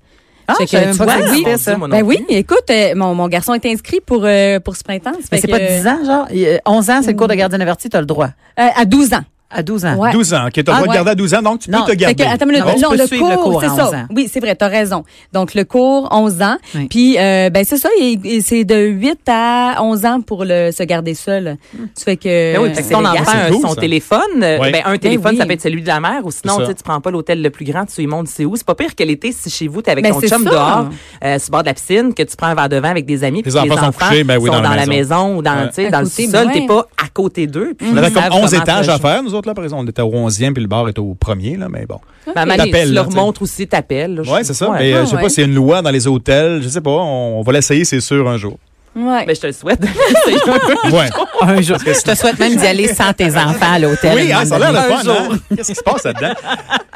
Ah, 0.49 0.55
que, 0.59 0.65
tu 0.65 0.77
pas 0.99 1.05
vois, 1.05 1.15
que 1.19 1.31
oui, 1.31 1.45
ça. 1.59 1.77
Ben 1.77 2.03
oui, 2.03 2.25
écoute, 2.31 2.65
euh, 2.71 2.95
mon, 2.97 3.15
mon 3.15 3.29
garçon 3.29 3.53
est 3.53 3.67
inscrit 3.67 4.01
pour, 4.05 4.23
euh, 4.25 4.59
pour 4.61 4.75
ce 4.77 4.83
printemps. 4.83 5.13
Mais 5.31 5.39
c'est 5.39 5.47
pas 5.47 5.61
que, 5.61 5.79
10 5.81 5.87
ans, 5.87 5.99
genre? 6.07 6.27
Il 6.33 6.39
y 6.39 6.49
a 6.49 6.61
11 6.65 6.89
ans, 6.89 7.01
c'est 7.03 7.13
le 7.13 7.19
cours 7.19 7.29
de 7.29 7.35
gardien 7.35 7.61
averti, 7.61 7.91
t'as 7.91 8.01
le 8.01 8.07
droit. 8.07 8.31
euh, 8.59 8.67
à 8.75 8.85
12 8.87 9.13
ans. 9.13 9.25
À 9.51 9.63
12 9.63 9.87
ans. 9.87 9.95
Ouais. 9.97 10.13
12 10.13 10.35
ans. 10.35 10.49
T'as 10.53 10.61
le 10.61 10.69
Ah, 10.69 10.73
droit 10.73 10.83
de 10.83 10.89
ouais. 10.89 10.95
garder 10.95 11.11
à 11.13 11.15
12 11.15 11.33
ans, 11.35 11.41
donc 11.43 11.61
tu 11.61 11.71
Non, 11.71 11.79
peux 11.79 11.85
te 11.85 11.91
fait 11.93 11.97
garder. 11.97 12.23
Fait 12.23 12.29
que, 12.29 12.35
attends. 12.35 12.47
Non, 12.47 12.75
tu 12.75 12.83
non, 12.83 12.91
peux 12.91 12.97
le 12.99 13.07
suivre 13.07 13.31
le 13.31 13.37
cours, 13.37 13.45
cours 13.53 13.61
c'est 13.63 13.67
à 13.69 13.71
ça. 13.77 13.87
11 13.89 13.95
ans. 13.95 14.07
Oui, 14.15 14.29
c'est 14.31 14.41
vrai, 14.41 14.55
t'as 14.55 14.69
raison. 14.69 15.05
Donc, 15.33 15.55
le 15.55 15.65
cours, 15.65 16.07
11 16.11 16.43
ans. 16.43 16.57
Oui. 16.75 16.87
Puis, 16.91 17.17
euh, 17.19 17.49
ben, 17.49 17.65
c'est 17.67 17.79
ça, 17.79 17.89
et, 17.99 18.19
et 18.25 18.41
c'est 18.43 18.65
de 18.65 18.77
8 18.77 19.21
à 19.27 19.83
11 19.83 20.05
ans 20.05 20.21
pour 20.21 20.45
le, 20.45 20.71
se 20.71 20.83
garder 20.83 21.15
seul. 21.15 21.57
Ça 21.95 22.05
fait 22.05 22.17
que... 22.19 22.57
Ben 22.57 22.63
oui, 22.63 22.71
puis 22.75 22.85
si 22.85 22.91
ton 22.91 23.03
enfant 23.05 23.23
a 23.27 23.51
son 23.53 23.69
ça. 23.75 23.81
téléphone, 23.81 24.21
euh, 24.43 24.59
Ouais. 24.59 24.71
ben, 24.71 24.83
un 24.85 24.99
téléphone, 24.99 25.33
oui. 25.33 25.39
ça 25.39 25.47
peut 25.47 25.53
être 25.53 25.63
celui 25.63 25.81
de 25.81 25.87
la 25.89 26.01
mère, 26.01 26.21
ou 26.25 26.31
sinon, 26.31 26.59
tu 26.67 26.75
tu 26.75 26.83
prends 26.85 27.01
pas 27.01 27.11
l'hôtel 27.11 27.41
le 27.41 27.49
plus 27.51 27.65
grand, 27.65 27.87
tu 27.87 28.03
lui 28.03 28.07
montres 28.07 28.31
c'est 28.31 28.45
où. 28.45 28.55
C'est 28.55 28.67
pas 28.67 28.75
pire 28.75 28.95
que 28.95 29.03
l'été, 29.03 29.33
si 29.33 29.49
chez 29.49 29.67
vous, 29.67 29.81
t'es 29.81 29.93
avec 29.93 30.05
Ben, 30.05 30.13
ton 30.13 30.21
chum 30.21 30.45
ça. 30.45 30.51
dehors, 30.51 30.87
euh, 31.25 31.39
sur 31.39 31.49
le 31.49 31.53
bord 31.53 31.63
de 31.63 31.69
la 31.69 31.75
piscine, 31.75 32.13
que 32.13 32.23
tu 32.23 32.37
prends 32.37 32.49
un 32.49 32.55
verre 32.55 32.69
de 32.69 32.77
vin 32.77 32.91
avec 32.91 33.07
des 33.07 33.25
amis, 33.25 33.43
Les 33.43 33.51
que 33.51 33.57
enfants 33.57 33.87
sont 33.87 33.93
couchés, 33.93 34.25
ben 34.25 34.37
oui, 34.39 34.51
dans 34.51 34.61
la 34.61 34.85
maison 34.87 35.39
ou 35.39 35.43
dans, 35.43 35.69
tu 35.69 35.75
sais, 35.85 35.91
dans 35.91 36.01
le 36.01 36.07
sous-sol, 36.07 36.49
ben 36.49 36.53
t'es 36.53 36.67
pas 36.67 36.87
à 37.03 37.09
côté 37.15 37.47
d'eux. 37.47 37.75
On 37.83 37.97
avait 37.97 38.11
comme 38.11 38.23
savent 38.23 38.33
11 38.35 38.51
comment 38.51 38.63
étages 38.63 38.89
à 38.91 38.99
faire, 38.99 39.23
nous 39.23 39.35
autres, 39.39 39.49
là, 39.49 39.55
par 39.55 39.65
exemple. 39.65 39.85
On 39.87 39.89
était 39.89 40.03
au 40.03 40.11
11e, 40.13 40.53
puis 40.53 40.63
le 40.63 40.69
bar 40.69 40.89
était 40.89 40.99
au 41.01 41.15
premier, 41.15 41.57
là, 41.57 41.69
mais 41.71 41.87
bon. 41.87 41.99
Ben, 42.35 42.45
Mané, 42.45 42.65
T'appelles, 42.65 42.89
tu 42.89 42.95
leur 42.95 43.11
montres 43.11 43.43
aussi, 43.43 43.67
t'appelles. 43.67 44.21
je- 44.23 44.31
c'est 44.45 44.55
ça. 44.55 44.71
ouais. 44.71 44.79
Mais 44.79 44.93
euh, 44.93 44.99
Ah, 45.01 45.05
je 45.05 45.11
sais 45.11 45.17
ouais. 45.17 45.23
pas 45.23 45.29
a 45.47 45.49
une 45.49 45.55
loi 45.55 45.81
dans 45.83 45.91
les 45.91 46.07
hôtels. 46.07 46.63
Je 46.63 46.69
sais 46.69 46.81
pas. 46.81 46.91
On, 46.91 47.39
on 47.39 47.43
va 47.43 47.53
l'essayer, 47.53 47.85
c'est 47.85 48.01
sûr, 48.01 48.29
un 48.29 48.37
jour. 48.37 48.59
Ouais. 48.97 49.27
Ben, 49.27 49.35
je 49.37 49.41
te 49.41 49.47
le 49.47 49.53
souhaite. 49.53 49.81
Ouais. 50.93 51.09
Un 51.43 51.61
jour. 51.61 51.77
Je 51.85 52.03
te 52.03 52.15
souhaite 52.15 52.39
même 52.39 52.57
d'y 52.57 52.67
aller 52.67 52.89
sans 52.89 53.13
tes 53.13 53.37
enfants 53.37 53.73
à 53.75 53.79
l'hôtel. 53.79 54.13
Oui, 54.17 54.33
hein, 54.33 54.45
ça 54.45 54.57
a 54.57 54.59
l'air 54.59 54.73
le 54.73 54.79
Un 54.79 54.83
fun. 54.83 55.03
jour. 55.03 55.17
hein? 55.33 55.39
Qu'est-ce 55.55 55.69
qui 55.69 55.75
se 55.75 55.83
passe 55.83 56.05
là-dedans? 56.05 56.33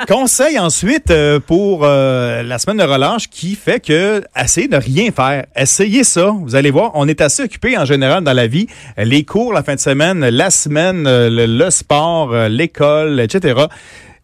Conseil 0.08 0.58
ensuite 0.58 1.11
euh, 1.11 1.38
pour 1.38 1.80
euh, 1.84 2.42
la 2.42 2.58
semaine 2.58 2.78
de 2.78 2.82
relâche 2.84 3.28
qui 3.28 3.54
fait 3.54 3.80
que 3.80 4.22
essayez 4.37 4.68
de 4.68 4.76
rien 4.76 5.11
faire. 5.12 5.44
Essayez 5.54 6.04
ça. 6.04 6.30
Vous 6.30 6.54
allez 6.56 6.70
voir, 6.70 6.92
on 6.94 7.06
est 7.08 7.20
assez 7.20 7.42
occupé 7.44 7.76
en 7.78 7.84
général 7.84 8.25
dans 8.25 8.32
la 8.32 8.46
vie. 8.46 8.66
Les 8.96 9.25
cours 9.25 9.52
la 9.52 9.62
fin 9.62 9.75
de 9.75 9.80
semaine, 9.80 10.26
la 10.28 10.50
semaine, 10.50 11.06
euh, 11.06 11.28
le, 11.30 11.46
le 11.46 11.70
sport, 11.70 12.32
l'école, 12.49 13.20
etc. 13.20 13.62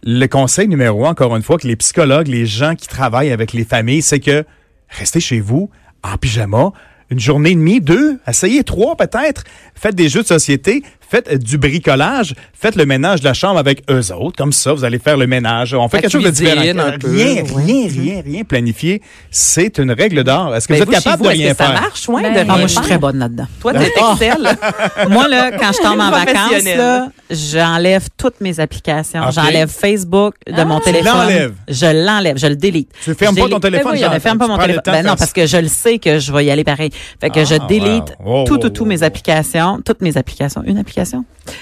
Le 0.02 0.26
conseil 0.26 0.68
numéro 0.68 1.06
un, 1.06 1.10
encore 1.10 1.36
une 1.36 1.42
fois, 1.42 1.58
que 1.58 1.66
les 1.66 1.76
psychologues, 1.76 2.28
les 2.28 2.46
gens 2.46 2.74
qui 2.74 2.88
travaillent 2.88 3.32
avec 3.32 3.52
les 3.52 3.64
familles, 3.64 4.02
c'est 4.02 4.20
que 4.20 4.44
restez 4.88 5.20
chez 5.20 5.40
vous 5.40 5.70
en 6.02 6.16
pyjama. 6.16 6.70
Une 7.10 7.20
journée 7.20 7.50
et 7.50 7.54
demie, 7.54 7.80
deux, 7.80 8.18
essayez 8.26 8.64
trois 8.64 8.96
peut-être. 8.96 9.44
Faites 9.74 9.94
des 9.94 10.08
jeux 10.08 10.22
de 10.22 10.26
société. 10.26 10.82
Faites 11.10 11.32
du 11.42 11.58
bricolage, 11.58 12.34
faites 12.52 12.76
le 12.76 12.86
ménage 12.86 13.20
de 13.20 13.24
la 13.24 13.34
chambre 13.34 13.58
avec 13.58 13.82
eux 13.90 14.12
autres. 14.12 14.36
Comme 14.36 14.52
ça, 14.52 14.72
vous 14.72 14.84
allez 14.84 14.98
faire 14.98 15.16
le 15.16 15.26
ménage. 15.26 15.74
On 15.74 15.88
fait 15.88 16.00
quelque 16.00 16.10
chose 16.12 16.24
de 16.24 16.30
différent. 16.30 16.60
Rien, 16.60 17.44
rien, 17.56 17.88
rien, 17.88 18.22
rien 18.24 18.44
planifié. 18.44 19.02
C'est 19.30 19.78
une 19.78 19.90
règle 19.92 20.24
d'or. 20.24 20.54
Est-ce 20.54 20.68
que 20.68 20.74
Ben, 20.74 20.84
vous 20.84 20.92
êtes 20.92 21.02
capable 21.02 21.18
vous, 21.22 21.24
de 21.24 21.34
rien 21.34 21.50
que 21.52 21.56
ça 21.56 21.64
faire? 21.66 21.80
marche, 21.80 22.08
ouais, 22.08 22.22
Ben, 22.22 22.32
de 22.34 22.38
ah, 22.38 22.42
Ah, 22.42 22.56
moi, 22.58 22.60
je 22.62 22.66
suis 22.66 22.74
faire? 22.76 22.82
très 22.84 22.98
bonne 22.98 23.18
là-dedans. 23.18 23.46
Toi, 23.60 23.72
t'es 23.74 23.92
Ah. 24.00 24.12
Excel. 24.12 24.58
Moi, 25.10 25.28
là, 25.28 25.50
quand 25.52 25.72
je 25.72 25.82
tombe 25.82 26.00
en 26.00 26.10
vacances, 26.10 27.02
j'enlève 27.30 28.08
toutes 28.16 28.40
mes 28.40 28.60
applications. 28.60 29.30
J'enlève 29.30 29.68
Facebook 29.68 30.34
de 30.46 30.52
Ah. 30.56 30.64
mon 30.64 30.78
Tu 30.78 30.84
téléphone. 30.86 31.12
l'enlèves? 31.12 31.54
Je 31.68 31.86
l'enlève, 31.86 32.38
je 32.38 32.46
le 32.46 32.56
délite. 32.56 32.90
Tu 33.04 33.14
fermes 33.14 33.36
Je 33.36 33.42
pas 33.42 33.48
ton 33.48 33.60
téléphone, 33.60 33.92
Ben 33.92 33.98
oui, 33.98 34.04
je 34.08 34.14
ne 34.14 34.18
ferme 34.20 34.38
pas 34.38 34.46
mon 34.46 34.58
téléphone. 34.58 34.82
non, 34.86 35.02
faire 35.02 35.16
parce 35.16 35.32
que 35.32 35.46
je 35.46 35.56
le 35.56 35.68
sais 35.68 35.98
que 35.98 36.18
je 36.18 36.32
vais 36.32 36.44
y 36.46 36.50
aller 36.50 36.64
pareil. 36.64 36.90
Fait 37.20 37.30
que 37.30 37.40
Ah, 37.40 37.44
je 37.44 37.54
délite 37.66 38.16
tout, 38.46 38.58
tout, 38.58 38.70
tout 38.70 38.84
mes 38.84 39.02
applications, 39.02 39.80
toutes 39.84 40.00
mes 40.00 40.16
applications. 40.16 40.62
Une 40.64 40.78
application? 40.78 40.97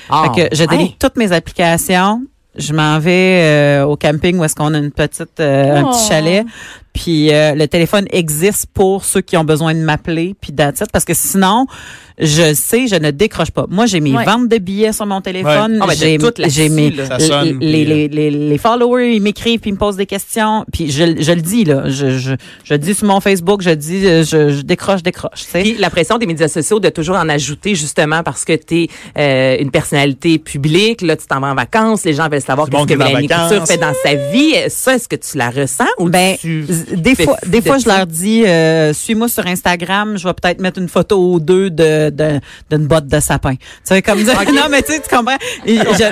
Ah, 0.08 0.24
Fait 0.34 0.48
que 0.48 0.56
je 0.56 0.64
délite 0.64 0.90
ouais. 0.90 0.96
toutes 0.98 1.16
mes 1.16 1.32
applications. 1.32 2.22
Je 2.58 2.72
m'en 2.72 2.98
vais 2.98 3.40
euh, 3.42 3.84
au 3.84 3.96
camping 3.96 4.38
où 4.38 4.44
est-ce 4.44 4.54
qu'on 4.54 4.72
a 4.72 4.78
une 4.78 4.90
petite 4.90 5.40
euh, 5.40 5.76
un 5.76 5.84
petit 5.84 5.98
Oh. 6.04 6.08
chalet. 6.08 6.46
Puis 6.94 7.30
euh, 7.30 7.54
le 7.54 7.66
téléphone 7.68 8.06
existe 8.10 8.66
pour 8.72 9.04
ceux 9.04 9.20
qui 9.20 9.36
ont 9.36 9.44
besoin 9.44 9.74
de 9.74 9.80
m'appeler 9.80 10.34
puis 10.40 10.52
it. 10.52 10.84
parce 10.90 11.04
que 11.04 11.12
sinon 11.12 11.66
je 12.18 12.54
sais 12.54 12.86
je 12.86 12.96
ne 12.96 13.10
décroche 13.10 13.50
pas. 13.50 13.66
Moi 13.68 13.86
j'ai 13.86 14.00
mes 14.00 14.12
Ouais. 14.16 14.24
ventes 14.24 14.48
de 14.48 14.58
billets 14.58 14.92
sur 14.92 15.06
mon 15.06 15.20
téléphone, 15.20 15.72
Ouais. 15.74 15.78
Ah, 15.82 15.86
ben, 15.88 15.96
j'ai 16.48 16.68
mes 16.68 16.92
sonne, 17.18 17.58
les, 17.60 17.84
puis, 17.84 17.84
les, 17.84 18.08
les, 18.08 18.30
les 18.30 18.58
followers 18.58 19.14
ils 19.16 19.20
m'écrivent 19.22 19.60
puis 19.60 19.70
ils 19.70 19.74
me 19.74 19.78
posent 19.78 19.96
des 19.96 20.06
questions 20.06 20.64
puis 20.72 20.90
je, 20.90 21.04
je 21.20 21.32
le 21.32 21.42
dis 21.42 21.64
là, 21.64 21.88
je, 21.88 22.18
je 22.18 22.32
je 22.64 22.74
dis 22.74 22.94
sur 22.94 23.06
mon 23.06 23.20
Facebook, 23.20 23.62
je 23.62 23.70
dis 23.70 24.06
euh, 24.06 24.24
je, 24.24 24.50
je 24.50 24.60
décroche 24.62 25.02
décroche, 25.02 25.44
tu 25.44 25.50
sais. 25.50 25.62
Puis 25.62 25.76
la 25.78 25.90
pression 25.90 26.18
des 26.18 26.26
médias 26.26 26.48
sociaux 26.48 26.80
de 26.80 26.88
toujours 26.88 27.16
en 27.16 27.28
ajouter 27.28 27.74
justement 27.74 28.22
parce 28.22 28.44
que 28.44 28.52
tu 28.54 28.88
es 29.16 29.60
une 29.62 29.70
personnalité 29.70 30.38
publique, 30.38 31.02
là 31.02 31.16
tu 31.16 31.26
t'en 31.26 31.40
vas 31.40 31.48
en 31.48 31.54
vacances, 31.54 32.04
les 32.04 32.14
gens 32.14 32.28
veulent 32.28 32.40
savoir 32.40 32.68
qu'est-ce 32.70 32.86
que 32.86 32.94
Mélanie 32.94 33.26
vacances. 33.26 33.50
Couture 33.52 33.66
fait 33.66 33.76
dans 33.78 33.92
sa 34.02 34.14
vie. 34.14 34.52
Ça, 34.68 34.94
est-ce 34.94 35.08
que 35.08 35.16
tu 35.16 35.36
la 35.36 35.50
ressens 35.50 35.84
ou 35.98 36.08
Ben, 36.08 36.36
tu 36.38 36.64
des 36.94 37.14
fois, 37.14 37.36
des 37.46 37.60
de 37.60 37.66
fois, 37.66 37.78
je 37.78 37.86
leur 37.88 38.06
dis, 38.06 38.44
euh, 38.46 38.92
suis-moi 38.92 39.28
sur 39.28 39.46
Instagram, 39.46 40.16
je 40.16 40.26
vais 40.26 40.34
peut-être 40.34 40.60
mettre 40.60 40.78
une 40.80 40.88
photo 40.88 41.32
ou 41.34 41.40
deux 41.40 41.70
de 41.70 42.05
de- 42.10 42.40
d'une 42.70 42.86
botte 42.86 43.06
de 43.06 43.20
sapin. 43.20 43.54
Tu 43.54 43.60
sais 43.84 44.02
comme 44.02 44.24
ça. 44.24 44.34
non, 44.52 44.62
mais 44.70 44.82
tu 44.82 44.92
sais, 44.92 45.00
tu 45.00 45.14
comprends. 45.14 45.36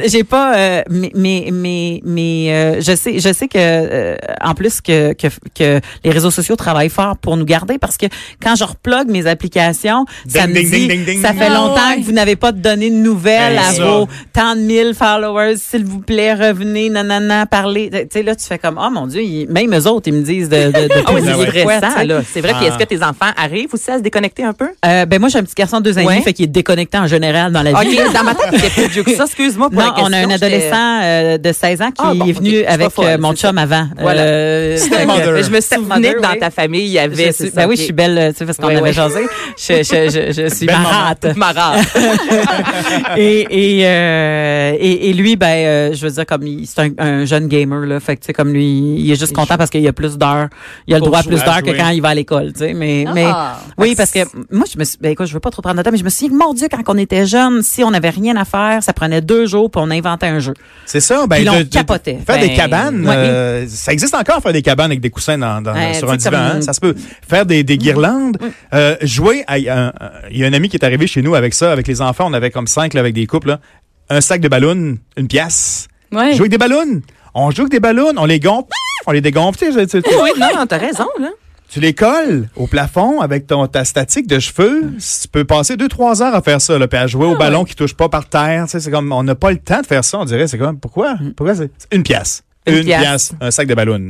J'ai 0.07 0.25
pas, 0.25 0.57
euh, 0.57 0.83
mais 0.91 1.11
mais 1.15 1.49
mais, 1.53 2.01
mais, 2.05 2.47
euh, 2.53 2.81
je 2.81 2.95
sais, 2.95 3.19
je 3.19 3.33
sais 3.33 3.49
que 3.49 3.57
euh, 3.59 4.17
en 4.43 4.55
plus 4.55 4.81
que, 4.81 5.13
que 5.13 5.29
que 5.55 5.81
les 6.05 6.11
réseaux 6.11 6.31
sociaux 6.31 6.57
travaillent 6.57 6.89
fort 6.89 7.17
pour 7.17 7.37
nous 7.37 7.45
garder 7.45 7.79
parce 7.79 7.97
que 7.97 8.07
quand 8.43 8.55
je 8.57 8.65
replogue 8.65 9.09
mes 9.09 9.27
applications, 9.27 10.05
ça 10.29 10.47
me 10.47 10.55
ding, 10.55 10.65
dit, 10.65 10.71
ding, 10.71 10.89
ding, 10.89 11.05
ding. 11.05 11.23
ça 11.23 11.33
fait 11.33 11.47
Ah, 11.47 11.55
longtemps 11.55 11.89
ouais. 11.91 12.01
que 12.01 12.05
vous 12.05 12.13
n'avez 12.13 12.37
pas 12.37 12.53
donné 12.53 12.91
de 12.91 12.97
nouvelles 12.97 13.59
à 13.59 13.73
ça. 13.73 13.85
vos 13.85 14.09
tant 14.33 14.55
de 14.57 14.61
mille 14.61 14.95
followers, 14.95 15.57
s'il 15.57 15.85
vous 15.85 16.01
plaît, 16.01 16.35
revenez, 16.35 16.91
nanana, 16.91 17.47
parlez. 17.47 17.91
Tu 17.91 17.99
sais, 18.11 18.23
là, 18.23 18.35
tu 18.35 18.45
fais 18.45 18.59
comme, 18.59 18.81
oh 18.83 18.91
mon 18.91 19.07
Dieu, 19.07 19.23
ils- 19.23 19.49
même 19.49 19.75
eux 19.75 19.87
autres, 19.87 20.09
ils 20.09 20.15
me 20.15 20.23
disent 20.23 20.49
de, 20.49 20.67
de, 20.67 20.71
de 20.89 20.89
Ah 21.07 21.13
oui, 21.13 21.21
c'est 21.25 21.33
stressant, 21.63 21.97
sais. 21.99 22.05
là. 22.07 22.21
C'est 22.33 22.41
vrai. 22.41 22.55
Puis 22.55 22.67
est-ce 22.67 22.75
Ah. 22.79 22.85
que 22.85 22.89
tes 22.89 23.03
enfants 23.03 23.31
arrivent 23.37 23.69
aussi 23.73 23.91
à 23.91 23.99
se 23.99 24.03
déconnecter 24.03 24.45
un 24.45 24.53
peu? 24.53 24.69
Euh, 24.87 25.07
ben 25.07 25.19
moi, 25.21 25.29
j'ai 25.29 25.39
un 25.39 25.43
petit 25.45 25.55
garçon 25.55 25.81
deux 25.85 25.97
ans 25.99 26.01
et 26.01 26.05
demi, 26.07 26.23
fait 26.23 26.33
qu'il 26.33 26.47
est 26.47 26.49
déconnecté 26.49 26.99
en 26.99 27.07
général 27.07 27.53
dans 27.53 27.63
la 27.63 27.73
vie. 27.73 27.97
OK, 27.99 28.13
dans 28.13 28.25
ma 28.25 28.35
tête, 28.35 28.49
il 28.53 28.71
plus 28.71 28.89
vieux 28.89 29.03
que 29.05 29.15
ça. 29.15 29.25
Excuse-moi 29.25 29.71
pour 29.71 29.79
Non, 29.79 29.87
la 29.87 29.93
question. 29.93 30.07
on 30.11 30.13
a 30.13 30.19
un 30.27 30.31
adolescent 30.31 31.01
euh, 31.03 31.39
de 31.39 31.53
16 31.53 31.83
ans 31.83 31.91
qui 31.91 32.03
Ah, 32.05 32.13
bon, 32.15 32.27
est 32.27 32.33
venu 32.33 32.63
pas 32.65 32.71
avec 32.73 32.91
folle, 32.91 33.05
euh, 33.07 33.19
mon 33.19 33.31
c'est 33.31 33.37
ça. 33.43 33.49
chum 33.49 33.59
avant. 33.59 33.87
Voilà. 34.01 34.23
Euh, 34.23 34.77
que- 34.79 35.43
je 35.43 35.51
me 35.51 35.61
souvenais 35.61 36.15
que 36.15 36.21
dans 36.21 36.31
oui. 36.33 36.39
ta 36.41 36.51
famille, 36.51 36.85
il 36.87 36.93
y 36.93 36.99
avait. 36.99 37.31
Suis, 37.33 37.51
ben 37.51 37.67
oui, 37.69 37.77
je 37.77 37.83
suis 37.83 37.93
belle, 37.93 38.33
tu 38.33 38.39
sais, 38.39 38.45
parce 38.47 38.59
qu'on 38.59 38.67
Ouais, 38.69 38.75
avait 38.77 38.83
ouais. 38.83 38.93
jasé. 38.93 39.21
Je, 39.57 39.75
je, 39.83 40.33
je, 40.33 40.43
je 40.49 40.55
suis 40.55 40.67
marate. 40.67 41.37
Marrant. 41.37 41.81
et, 43.17 43.47
et, 43.81 43.87
euh, 43.87 44.77
et, 44.79 45.11
et 45.11 45.13
lui, 45.13 45.37
ben, 45.37 45.47
euh, 45.47 45.93
je 45.93 46.07
veux 46.07 46.13
dire, 46.13 46.27
comme 46.27 46.43
c'est 46.65 46.81
un, 46.81 46.91
un 46.99 47.25
jeune 47.25 47.49
gamer, 47.49 47.81
là. 47.87 48.01
Fait 48.01 48.17
que, 48.17 48.21
tu 48.23 48.27
sais, 48.27 48.33
comme 48.33 48.53
lui, 48.53 48.97
il 48.99 49.11
est 49.11 49.19
juste 49.19 49.33
content 49.35 49.57
parce 49.57 49.71
qu'il 49.71 49.83
y 49.83 49.89
a 49.89 49.93
plus 49.93 50.17
d'heures. 50.19 50.49
Il 50.87 50.95
a 50.95 50.99
le 50.99 51.05
droit 51.05 51.19
à 51.21 51.23
plus 51.23 51.43
d'heures 51.43 51.63
que 51.63 51.71
quand 51.71 51.89
il 51.91 52.01
va 52.03 52.09
à 52.11 52.15
l'école, 52.15 52.53
tu 52.53 52.61
sais. 52.61 52.73
Mais, 52.75 53.05
mais, 53.15 53.25
Ah. 53.27 53.59
oui, 53.79 53.95
parce 53.97 54.11
que 54.11 54.21
moi, 54.51 54.65
je 54.73 54.79
me 54.79 54.85
suis, 54.85 54.99
ben, 55.01 55.13
écoute, 55.13 55.27
je 55.27 55.35
veux 55.35 55.41
pas 55.41 55.51
trop 55.51 55.63
prendre 55.75 55.83
de 55.83 55.83
temps, 55.85 55.93
mais 55.93 55.99
je 55.99 56.05
me 56.05 56.09
suis 56.11 56.29
dit, 56.29 56.35
mon 56.35 56.55
Dieu, 56.55 56.69
quand 56.71 56.83
on 56.95 56.97
était 56.99 57.27
jeune, 57.27 57.63
si 57.63 57.83
on 57.85 57.91
n'avait 57.91 58.11
rien 58.11 58.37
à 58.37 58.45
faire, 58.45 58.83
ça 58.83 58.93
prenait 58.93 59.21
deux 59.21 59.47
jours 59.47 59.71
pour 59.71 59.83
on 59.83 59.91
inventait 59.91 60.27
un 60.27 60.39
jeu. 60.39 60.55
C'est 60.87 61.01
ça. 61.01 61.27
Ben, 61.27 61.37
Puis 61.37 61.45
l'on 61.45 61.59
de- 61.59 61.63
de- 61.65 61.69
capotait. 61.69 62.19
Faire 62.27 62.39
des 62.41 62.49
Ben, 62.49 62.57
cabanes, 62.57 63.07
ouais. 63.07 63.15
euh, 63.17 63.67
ça 63.69 63.93
existe 63.93 64.15
encore, 64.15 64.41
faire 64.41 64.53
des 64.53 64.63
cabanes 64.63 64.87
avec 64.87 65.01
des 65.01 65.11
coussins 65.11 65.39
dans, 65.39 65.61
dans- 65.61 65.75
Ouais, 65.75 65.95
sur 65.95 66.11
un 66.11 66.17
divan. 66.17 66.31
comme- 66.31 66.41
hein, 66.59 66.61
Ça 66.63 66.73
se 66.73 66.81
peut. 66.81 66.95
Faire 67.29 67.45
des, 67.47 67.63
des 67.65 67.77
guirlandes. 67.79 68.39
euh, 68.73 68.97
jouer. 69.03 69.45
Il 69.57 69.63
y 69.65 69.69
a 69.69 69.93
un 70.47 70.53
ami 70.53 70.69
qui 70.69 70.77
est 70.77 70.85
arrivé 70.85 71.07
chez 71.07 71.23
nous 71.23 71.35
avec 71.35 71.55
ça, 71.55 71.73
avec 71.73 71.87
les 71.89 72.01
enfants. 72.01 72.27
On 72.29 72.33
avait 72.33 72.51
comme 72.51 72.67
cinq 72.67 72.95
là, 72.95 73.01
avec 73.01 73.15
des 73.15 73.27
couples. 73.27 73.49
là. 73.49 73.61
Un 74.11 74.21
sac 74.21 74.41
de 74.41 74.49
ballons, 74.49 74.97
une 75.17 75.29
pièce. 75.29 75.89
Ouais. 76.13 76.33
Jouer 76.33 76.41
avec 76.41 76.51
des 76.53 76.59
ballons. 76.59 77.01
On 77.35 77.51
joue 77.51 77.63
avec 77.63 77.73
des 77.73 77.81
ballons, 77.81 78.13
on 78.17 78.27
les 78.27 78.39
gonfle, 78.39 78.69
on 79.07 79.13
les 79.13 79.21
dégonfle. 79.21 79.59
Tu, 79.59 79.73
sais, 79.73 79.87
tu- 79.87 79.99
Oui, 80.23 80.31
non, 80.39 80.49
non, 80.55 80.67
t'as 80.67 80.79
raison, 80.79 81.07
là. 81.19 81.29
Tu 81.75 81.81
les 81.81 81.93
colles 81.93 82.49
au 82.55 82.69
plafond 82.69 83.21
avec 83.21 83.49
ton, 83.49 83.67
ta 83.67 83.85
statique 83.85 84.29
de 84.29 84.39
cheveux. 84.39 84.93
Tu 84.93 85.27
peux 85.27 85.45
passer 85.45 85.77
deux, 85.77 85.89
trois 85.89 86.23
heures 86.23 86.33
à 86.37 86.41
faire 86.41 86.61
ça, 86.61 86.79
là, 86.79 86.87
puis 86.87 86.97
à 87.01 87.09
jouer 87.09 87.27
au 87.27 87.37
ballon 87.37 87.65
qui 87.65 87.75
touche 87.75 87.95
pas 87.95 88.09
par 88.09 88.29
terre. 88.29 88.67
Tu 88.67 88.71
sais, 88.71 88.81
c'est 88.81 88.93
comme, 88.93 89.11
on 89.11 89.25
n'a 89.25 89.35
pas 89.35 89.51
le 89.51 89.59
temps 89.59 89.81
de 89.81 89.87
faire 89.87 90.05
ça, 90.05 90.21
on 90.21 90.25
dirait. 90.25 90.47
C'est 90.47 90.57
comme, 90.57 90.79
pourquoi? 90.79 91.17
Pourquoi 91.37 91.57
c'est 91.57 91.73
c'est 91.77 91.93
une 91.97 92.05
pièce? 92.05 92.45
Une 92.67 92.77
Une, 92.77 92.85
pièce. 92.85 93.01
pièce. 93.01 93.33
un 93.43 93.51
sac 93.51 93.67
de 93.67 93.75
ballons. 93.75 94.01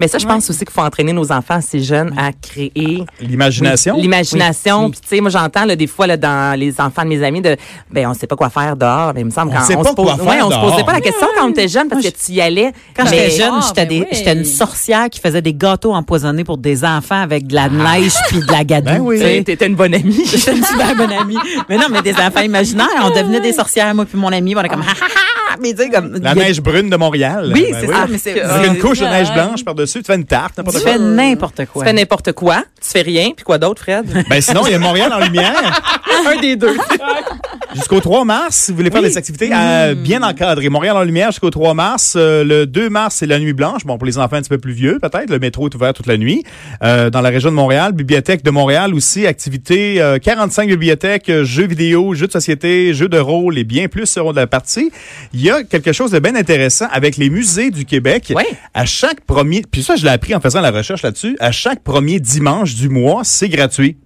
Mais 0.00 0.08
ça, 0.08 0.16
je 0.16 0.26
pense 0.26 0.48
aussi 0.48 0.60
qu'il 0.60 0.70
faut 0.72 0.80
entraîner 0.80 1.12
nos 1.12 1.30
enfants 1.32 1.54
assez 1.56 1.80
jeunes 1.80 2.14
à 2.18 2.30
créer 2.32 3.04
L'imagination? 3.20 3.96
L'imagination. 3.96 4.86
Oui. 4.86 4.90
Puis, 4.92 5.00
tu 5.02 5.08
sais, 5.08 5.20
moi, 5.20 5.30
j'entends, 5.30 5.66
là, 5.66 5.76
des 5.76 5.86
fois, 5.86 6.06
là, 6.06 6.16
dans 6.16 6.58
les 6.58 6.80
enfants 6.80 7.02
de 7.02 7.08
mes 7.08 7.22
amis, 7.22 7.42
de, 7.42 7.56
ben, 7.90 8.06
on 8.08 8.14
sait 8.14 8.26
pas 8.26 8.36
quoi 8.36 8.48
faire 8.48 8.74
dehors. 8.76 9.12
Mais 9.14 9.20
il 9.20 9.26
me 9.26 9.30
semble 9.30 9.52
On 9.52 9.54
qu'on 9.54 9.82
pas 9.82 9.90
se 9.90 9.94
pose, 9.94 10.06
quoi 10.06 10.16
faire 10.16 10.26
ouais, 10.26 10.42
on 10.42 10.50
se 10.50 10.70
posait 10.70 10.84
pas 10.84 10.92
la 10.94 11.00
question 11.00 11.26
quand 11.36 11.46
on 11.46 11.50
était 11.50 11.68
jeune 11.68 11.88
parce 11.88 12.02
que 12.02 12.08
tu 12.08 12.32
y 12.32 12.40
allais. 12.40 12.72
Quand 12.96 13.04
j'étais 13.04 13.30
jeune, 13.32 13.50
Ah, 13.56 13.64
j'étais 13.68 13.86
ben 13.86 14.00
oui. 14.00 14.06
j'étais 14.12 14.32
une 14.32 14.44
sorcière 14.46 15.10
qui 15.10 15.20
faisait 15.20 15.42
des 15.42 15.52
gâteaux 15.54 15.92
empoisonnés 15.92 16.44
pour 16.44 16.56
des 16.56 16.84
enfants 16.84 17.20
avec 17.20 17.46
de 17.48 17.54
la 17.54 17.68
neige 17.68 18.14
puis 18.28 18.40
de 18.40 18.50
la 18.50 18.64
gadoue. 18.64 18.88
Ben 18.90 19.00
oui. 19.00 19.18
tu 19.18 19.24
sais. 19.24 19.42
T'étais 19.44 19.66
une 19.66 19.74
bonne 19.76 19.94
amie. 19.94 20.24
J'étais 20.26 20.56
une 20.56 20.64
super 20.64 20.96
bonne 20.96 21.12
amie. 21.12 21.36
Mais 21.68 21.76
non, 21.76 21.86
mais 21.90 22.00
des 22.00 22.14
enfants 22.14 22.40
imaginaires. 22.40 22.86
On 23.02 23.10
devenait 23.10 23.40
des 23.40 23.52
sorcières, 23.52 23.94
moi 23.94 24.06
puis 24.06 24.16
mon 24.18 24.32
ami. 24.32 24.54
On 24.56 24.62
est 24.62 24.68
comme, 24.68 24.80
ha, 24.88 24.90
ha, 24.90 25.04
ha. 25.04 25.56
Mais 25.60 25.74
tu 25.74 25.82
sais, 25.82 25.90
comme. 25.90 26.14
La 26.22 26.34
neige 26.34 26.60
brune 26.62 26.88
de 26.88 26.96
Montréal. 26.96 27.50
Oui, 27.52 27.66
Ben 27.72 27.76
c'est 27.80 27.86
ça. 27.92 28.06
Mais 28.08 28.18
c'est. 28.18 28.40
Avec 28.40 28.72
une 28.72 28.78
couche 28.78 28.98
de 29.00 29.06
neige 29.06 29.32
blanche 29.32 29.64
par-dessus, 29.64 29.98
tu 30.00 30.06
fais 30.06 30.14
une 30.16 30.24
tarte, 30.24 30.56
n'importe 30.58 30.76
Tu 30.78 30.82
quoi. 30.82 30.92
fais 30.92 30.98
n'importe 30.98 31.66
quoi. 31.66 31.82
Tu 31.82 31.88
fais 31.88 31.92
n'importe 31.94 32.32
quoi. 32.32 32.64
Tu 32.82 32.88
fais 32.88 33.02
rien. 33.02 33.30
Puis 33.34 33.44
quoi 33.44 33.58
d'autre, 33.58 33.82
Fred? 33.82 34.24
Ben 34.28 34.40
sinon, 34.40 34.62
il 34.66 34.72
y 34.72 34.74
a 34.74 34.78
Montréal 34.78 35.12
en 35.12 35.18
lumière. 35.20 35.52
un 36.26 36.40
des 36.40 36.56
deux. 36.56 36.76
Jusqu'au 37.74 38.00
3 38.00 38.24
mars, 38.24 38.56
si 38.56 38.72
vous 38.72 38.76
voulez 38.78 38.90
faire 38.90 39.02
des 39.02 39.16
activités 39.16 39.50
euh, 39.52 39.94
bien 39.94 40.22
encadrées. 40.22 40.68
Montréal 40.68 40.96
en 40.96 41.04
lumière 41.04 41.30
jusqu'au 41.30 41.50
3 41.50 41.74
mars. 41.74 42.14
Euh, 42.16 42.42
le 42.42 42.66
2 42.66 42.90
mars, 42.90 43.16
c'est 43.16 43.26
la 43.26 43.38
nuit 43.38 43.52
blanche. 43.52 43.84
Bon, 43.84 43.96
pour 43.96 44.06
les 44.06 44.18
enfants 44.18 44.36
un 44.36 44.40
petit 44.40 44.48
peu 44.48 44.58
plus 44.58 44.72
vieux, 44.72 44.98
peut-être. 45.00 45.30
Le 45.30 45.38
métro 45.38 45.68
est 45.68 45.74
ouvert 45.74 45.92
toute 45.92 46.06
la 46.06 46.16
nuit. 46.16 46.42
Euh, 46.82 47.10
dans 47.10 47.20
la 47.20 47.30
région 47.30 47.50
de 47.50 47.54
Montréal, 47.54 47.92
Bibliothèque 47.92 48.42
de 48.42 48.50
Montréal 48.50 48.94
aussi, 48.94 49.26
activités, 49.26 50.00
euh, 50.00 50.18
45 50.18 50.68
bibliothèques, 50.68 51.28
euh, 51.28 51.44
jeux 51.44 51.66
vidéo, 51.66 52.14
jeux 52.14 52.26
de 52.26 52.32
société, 52.32 52.92
jeux 52.94 53.08
de 53.08 53.18
rôle 53.18 53.58
et 53.58 53.64
bien 53.64 53.88
plus 53.88 54.06
seront 54.06 54.32
de 54.32 54.36
la 54.36 54.46
partie. 54.46 54.90
Il 55.32 55.40
y 55.40 55.50
a 55.50 55.62
quelque 55.62 55.92
chose 55.92 56.10
de 56.10 56.18
bien 56.18 56.34
intéressant 56.34 56.86
avec 56.90 57.16
les 57.16 57.30
musées 57.30 57.70
du 57.70 57.84
Québec. 57.84 58.32
Ouais. 58.34 58.46
À 58.74 58.84
chaque 58.84 59.20
premier, 59.20 59.62
puis 59.70 59.82
ça, 59.82 59.96
je 59.96 60.04
l'ai 60.04 60.10
appris 60.10 60.34
en 60.34 60.40
faisant 60.40 60.60
la 60.60 60.70
recherche 60.70 61.02
là-dessus, 61.02 61.36
à 61.40 61.52
chaque 61.52 61.82
premier 61.82 62.20
dimanche 62.20 62.74
du 62.74 62.88
mois, 62.88 63.22
c'est 63.24 63.48
gratuit. 63.48 63.96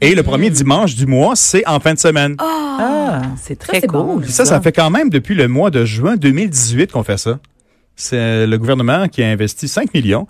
Et 0.00 0.14
le 0.14 0.22
premier 0.22 0.50
dimanche 0.50 0.94
du 0.94 1.06
mois, 1.06 1.36
c'est 1.36 1.66
en 1.66 1.80
fin 1.80 1.94
de 1.94 1.98
semaine. 1.98 2.36
Ah. 2.38 3.22
C'est 3.40 3.58
très 3.58 3.80
cool. 3.80 3.90
bon. 3.90 4.22
Ça, 4.24 4.44
ça 4.44 4.60
fait 4.60 4.72
quand 4.72 4.90
même 4.90 5.08
depuis 5.08 5.34
le 5.34 5.48
mois 5.48 5.70
de 5.70 5.84
juin 5.84 6.16
2018 6.16 6.92
qu'on 6.92 7.02
fait 7.02 7.16
ça. 7.16 7.38
C'est 7.94 8.46
le 8.46 8.58
gouvernement 8.58 9.08
qui 9.08 9.22
a 9.22 9.28
investi 9.28 9.68
5 9.68 9.94
millions 9.94 10.26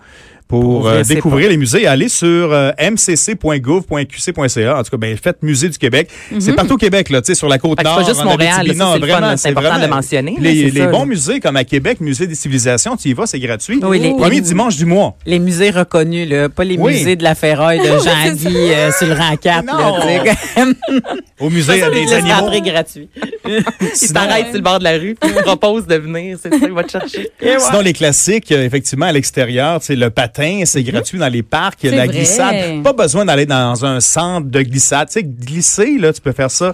pour 0.47 0.61
Pour 0.81 0.87
euh, 0.87 1.03
découvrir 1.03 1.49
les 1.49 1.57
musées. 1.57 1.87
Allez 1.87 2.07
sur 2.09 2.25
euh, 2.53 2.71
mcc.gouv.qc.ca. 2.79 4.77
En 4.79 4.83
tout 4.83 4.91
cas, 4.91 4.97
ben, 4.97 5.17
faites 5.21 5.43
Musée 5.43 5.69
du 5.69 5.77
Québec. 5.77 6.09
C'est 6.39 6.53
partout 6.53 6.73
au 6.75 6.77
Québec, 6.77 7.09
là, 7.09 7.21
tu 7.21 7.27
sais, 7.27 7.35
sur 7.35 7.47
la 7.47 7.57
côte 7.57 7.77
Fait 7.79 7.83
que 7.83 7.89
c'est 7.89 7.95
nord. 7.95 8.03
pas 8.05 8.07
juste 8.13 8.23
Montréal, 8.23 8.53
c'est 8.67 8.73
c'est 8.73 9.49
important 9.49 9.69
vraiment- 9.69 9.85
de 9.85 9.89
mentionner, 9.89 10.35
Les, 10.39 10.55
c'est 10.65 10.69
les 10.71 10.81
ça, 10.81 10.87
bons 10.87 10.99
là. 10.99 11.05
musées 11.05 11.39
comme 11.39 11.55
à 11.57 11.63
Québec, 11.63 11.99
Musée 12.01 12.27
des 12.27 12.35
civilisations, 12.35 12.95
tu 12.95 13.09
y 13.09 13.13
vas, 13.13 13.25
c'est 13.25 13.39
gratuit. 13.39 13.79
Oui, 13.83 13.99
les- 13.99 14.11
Premier 14.15 14.35
les- 14.35 14.41
dimanche 14.41 14.75
du 14.77 14.85
mois. 14.85 15.15
Les 15.25 15.39
musées 15.39 15.69
reconnus, 15.69 16.29
là, 16.29 16.49
pas 16.49 16.63
les 16.63 16.77
Oui. 16.77 16.93
musées 16.93 17.15
de 17.15 17.23
la 17.23 17.35
ferraille 17.35 17.79
de 17.79 17.85
Jean-Guy 18.03 18.47
euh, 18.55 18.91
sur 18.97 19.07
le 19.07 19.13
rang 19.13 19.35
4. 19.35 19.65
Non. 19.65 19.97
Là, 19.97 20.01
tu 20.23 20.29
sais, 20.29 20.35
comme- 20.55 20.75
Au 21.39 21.49
musée 21.49 21.79
Ça, 21.79 21.89
des 21.89 22.01
laisse 22.01 22.11
animaux. 22.13 22.33
rentrer 22.35 22.61
gratuit. 22.61 23.09
Il 23.47 23.63
Sinon- 23.93 24.13
t'arrête 24.21 24.45
sur 24.47 24.55
le 24.55 24.61
bord 24.61 24.79
de 24.79 24.83
la 24.83 24.93
rue, 24.97 25.15
puis 25.19 25.29
il 25.29 25.35
te 25.35 25.41
propose 25.43 25.85
de 25.87 25.95
venir, 25.95 26.37
c'est 26.41 26.49
ça, 26.49 26.57
il 26.61 26.71
va 26.73 26.83
te 26.83 26.91
chercher. 26.91 27.29
Sinon, 27.59 27.81
les 27.81 27.93
classiques, 27.93 28.51
euh, 28.51 28.63
effectivement, 28.65 29.05
à 29.05 29.11
l'extérieur, 29.11 29.79
c'est 29.81 29.95
le 29.95 30.09
patin, 30.09 30.36
c'est 30.65 30.83
gratuit 30.83 31.19
dans 31.19 31.27
les 31.27 31.43
parcs, 31.43 31.79
il 31.83 31.85
y 31.85 31.89
a 31.89 31.91
C'est 31.91 31.97
la 31.97 32.05
vrai. 32.05 32.15
glissade. 32.17 32.83
Pas 32.83 32.93
besoin 32.93 33.25
d'aller 33.25 33.45
dans 33.45 33.85
un 33.85 33.99
centre 33.99 34.47
de 34.47 34.61
glissade. 34.61 35.07
Tu 35.07 35.13
sais, 35.13 35.23
glisser, 35.23 35.97
là, 35.97 36.13
tu 36.13 36.21
peux 36.21 36.31
faire 36.31 36.51
ça 36.51 36.73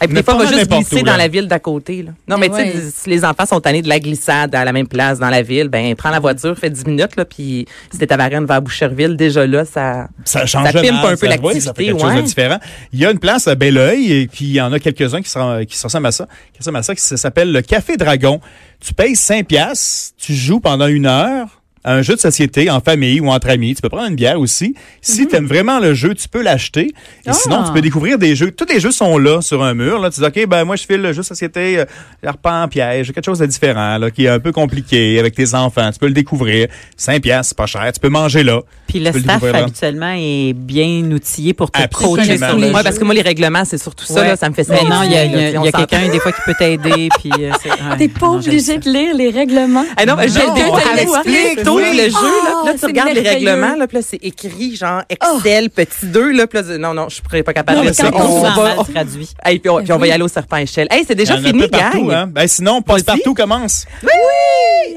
Et 0.00 0.06
puis 0.06 0.14
Mais 0.14 0.20
des 0.20 0.24
fois, 0.24 0.34
pas 0.34 0.40
on 0.40 0.44
va 0.44 0.52
juste 0.56 0.70
glisser 0.70 1.00
où, 1.00 1.04
dans 1.04 1.16
la 1.16 1.26
ville 1.26 1.48
d'à 1.48 1.58
côté. 1.58 2.02
Là. 2.04 2.12
Non, 2.28 2.38
Mais 2.38 2.48
mais 2.48 2.64
tu 2.64 2.70
sais, 2.70 2.76
ouais. 2.76 2.90
si 2.94 3.10
les 3.10 3.24
enfants 3.24 3.46
sont 3.46 3.60
tannés 3.60 3.82
de 3.82 3.88
la 3.88 3.98
glissade 3.98 4.54
à 4.54 4.64
la 4.64 4.72
même 4.72 4.86
place 4.86 5.18
dans 5.18 5.28
la 5.28 5.42
ville, 5.42 5.68
ben 5.68 5.94
prends 5.96 6.10
la 6.10 6.20
voiture, 6.20 6.56
fais 6.56 6.70
10 6.70 6.86
minutes, 6.86 7.16
là, 7.16 7.24
puis 7.24 7.66
si 7.90 7.98
t'es 7.98 8.12
à 8.12 8.16
Varennes 8.16 8.46
vers 8.46 8.62
Boucherville, 8.62 9.16
déjà 9.16 9.44
là, 9.46 9.64
ça... 9.64 10.06
Ça 10.24 10.46
change 10.46 10.70
Ça 10.70 10.80
pimpe 10.80 11.04
un 11.04 11.16
peu 11.16 11.26
oui, 11.26 11.28
l'activité, 11.30 11.60
ça 11.60 11.74
fait 11.74 11.84
quelque 11.86 12.00
chose 12.00 12.10
ouais. 12.10 12.22
de 12.22 12.26
différent. 12.26 12.58
Il 12.92 13.00
y 13.00 13.06
a 13.06 13.10
une 13.10 13.18
place 13.18 13.48
à 13.48 13.56
Belleuil 13.56 14.12
et 14.12 14.28
puis 14.28 14.44
il 14.44 14.52
y 14.52 14.60
en 14.60 14.72
a 14.72 14.78
quelques-uns 14.78 15.20
qui 15.20 15.28
se, 15.30 15.64
qui 15.64 15.76
se 15.76 15.82
ressemblent 15.84 16.06
à 16.06 16.12
ça, 16.12 16.26
qui 16.52 16.58
ressemblent 16.60 16.78
à 16.78 16.82
ça, 16.84 16.94
qui 16.94 17.00
s'appelle 17.00 17.50
le 17.50 17.62
Café 17.62 17.96
Dragon. 17.96 18.40
Tu 18.80 18.94
payes 18.94 19.16
5 19.16 19.48
piastres, 19.48 20.14
tu 20.16 20.32
joues 20.32 20.60
pendant 20.60 20.86
une 20.86 21.06
heure 21.06 21.57
un 21.84 22.02
jeu 22.02 22.14
de 22.14 22.20
société 22.20 22.70
en 22.70 22.80
famille 22.80 23.20
ou 23.20 23.28
entre 23.30 23.48
amis. 23.50 23.74
Tu 23.74 23.82
peux 23.82 23.88
prendre 23.88 24.08
une 24.08 24.16
bière 24.16 24.38
aussi. 24.40 24.74
Si 25.00 25.26
tu 25.26 25.36
aimes 25.36 25.46
vraiment 25.46 25.78
le 25.78 25.94
jeu, 25.94 26.14
tu 26.14 26.28
peux 26.28 26.42
l'acheter. 26.42 26.86
Et 27.26 27.28
Ah. 27.28 27.32
sinon, 27.32 27.62
tu 27.64 27.72
peux 27.72 27.80
découvrir 27.80 28.18
des 28.18 28.34
jeux. 28.36 28.50
Tous 28.50 28.66
les 28.68 28.80
jeux 28.80 28.90
sont 28.90 29.18
là 29.18 29.40
sur 29.40 29.62
un 29.62 29.74
mur. 29.74 29.98
Là, 30.00 30.10
tu 30.10 30.20
dis, 30.20 30.26
OK, 30.26 30.46
ben 30.46 30.64
moi, 30.64 30.76
je 30.76 30.84
file 30.84 31.00
le 31.00 31.12
jeu 31.12 31.22
de 31.22 31.26
société 31.26 31.78
euh, 31.78 31.84
arpent 32.26 32.62
en 32.64 32.68
piège, 32.68 33.12
quelque 33.12 33.24
chose 33.24 33.38
de 33.38 33.46
différent, 33.46 33.98
là, 33.98 34.10
qui 34.10 34.24
est 34.24 34.28
un 34.28 34.40
peu 34.40 34.52
compliqué 34.52 35.18
avec 35.18 35.34
tes 35.34 35.54
enfants. 35.54 35.90
Tu 35.92 35.98
peux 35.98 36.06
le 36.08 36.12
découvrir. 36.12 36.68
5 36.96 37.22
piastres, 37.22 37.50
c'est 37.50 37.56
pas 37.56 37.66
cher. 37.66 37.90
Tu 37.92 38.00
peux 38.00 38.08
manger 38.08 38.42
là. 38.42 38.60
Puis 38.86 39.00
le 39.00 39.12
staff 39.12 39.42
là. 39.42 39.58
habituellement 39.58 40.14
est 40.16 40.52
bien 40.54 41.02
outillé 41.12 41.52
pour 41.52 41.70
te 41.70 41.78
coacher 41.92 42.38
sur 42.38 42.56
les 42.56 42.70
Ouais, 42.70 42.82
parce 42.82 42.98
que 42.98 43.04
moi, 43.04 43.14
les 43.14 43.22
règlements, 43.22 43.64
c'est 43.64 43.78
surtout 43.78 44.04
ça, 44.04 44.14
Ouais. 44.20 44.28
là, 44.28 44.36
ça 44.36 44.48
me 44.48 44.54
fait 44.54 44.64
ça. 44.64 44.74
Mais 44.74 44.88
non, 44.88 45.02
il 45.04 45.12
y 45.12 45.16
a, 45.16 45.72
quelqu'un 45.72 46.08
des 46.10 46.20
fois 46.20 46.32
qui 46.32 46.40
peut 46.44 46.54
t'aider. 46.58 47.08
Puis 47.20 47.30
euh, 47.38 47.50
ouais. 47.50 47.96
T'es 47.98 48.08
pas 48.08 48.26
Non, 48.26 48.34
obligé 48.36 48.78
de 48.78 48.90
lire 48.90 49.14
les 49.14 49.30
règlements. 49.30 49.84
Ah 49.96 50.06
non, 50.06 50.16
j'ai 50.20 50.46
Non, 50.46 50.54
deux 50.54 51.67
oui. 51.74 51.96
le 51.96 52.04
jeu, 52.04 52.10
là, 52.10 52.54
Ah, 52.62 52.66
là, 52.66 52.74
tu 52.78 52.86
regardes 52.86 53.12
les 53.14 53.20
règlements, 53.28 53.76
là, 53.76 53.86
là, 53.90 54.00
c'est 54.02 54.18
écrit, 54.22 54.76
genre, 54.76 55.02
Excel, 55.08 55.70
petit 55.70 56.06
2, 56.06 56.32
là, 56.32 56.46
là, 56.52 56.62
non, 56.78 56.94
non, 56.94 57.08
je 57.08 57.14
suis 57.16 57.42
pas 57.42 57.52
capable 57.52 57.86
de 57.86 57.92
ça. 57.92 58.10
On 58.12 58.40
va 58.42 58.76
traduit. 58.92 59.28
Hey, 59.44 59.58
puis 59.58 59.70
on, 59.70 59.78
puis 59.82 59.92
on 59.92 59.96
va 59.96 60.02
Oui. 60.02 60.08
y 60.08 60.12
aller 60.12 60.22
au 60.24 60.28
serpent 60.28 60.56
échelle. 60.56 60.88
Hey, 60.90 61.04
c'est 61.06 61.14
déjà 61.14 61.34
Il 61.36 61.42
y 61.42 61.44
en 61.46 61.48
fini, 61.52 61.68
gang. 61.68 62.10
hein? 62.12 62.26
Ben, 62.30 62.46
sinon, 62.48 62.82
passe 62.82 63.02
Vas-y. 63.04 63.04
partout 63.18 63.34
commence 63.34 63.84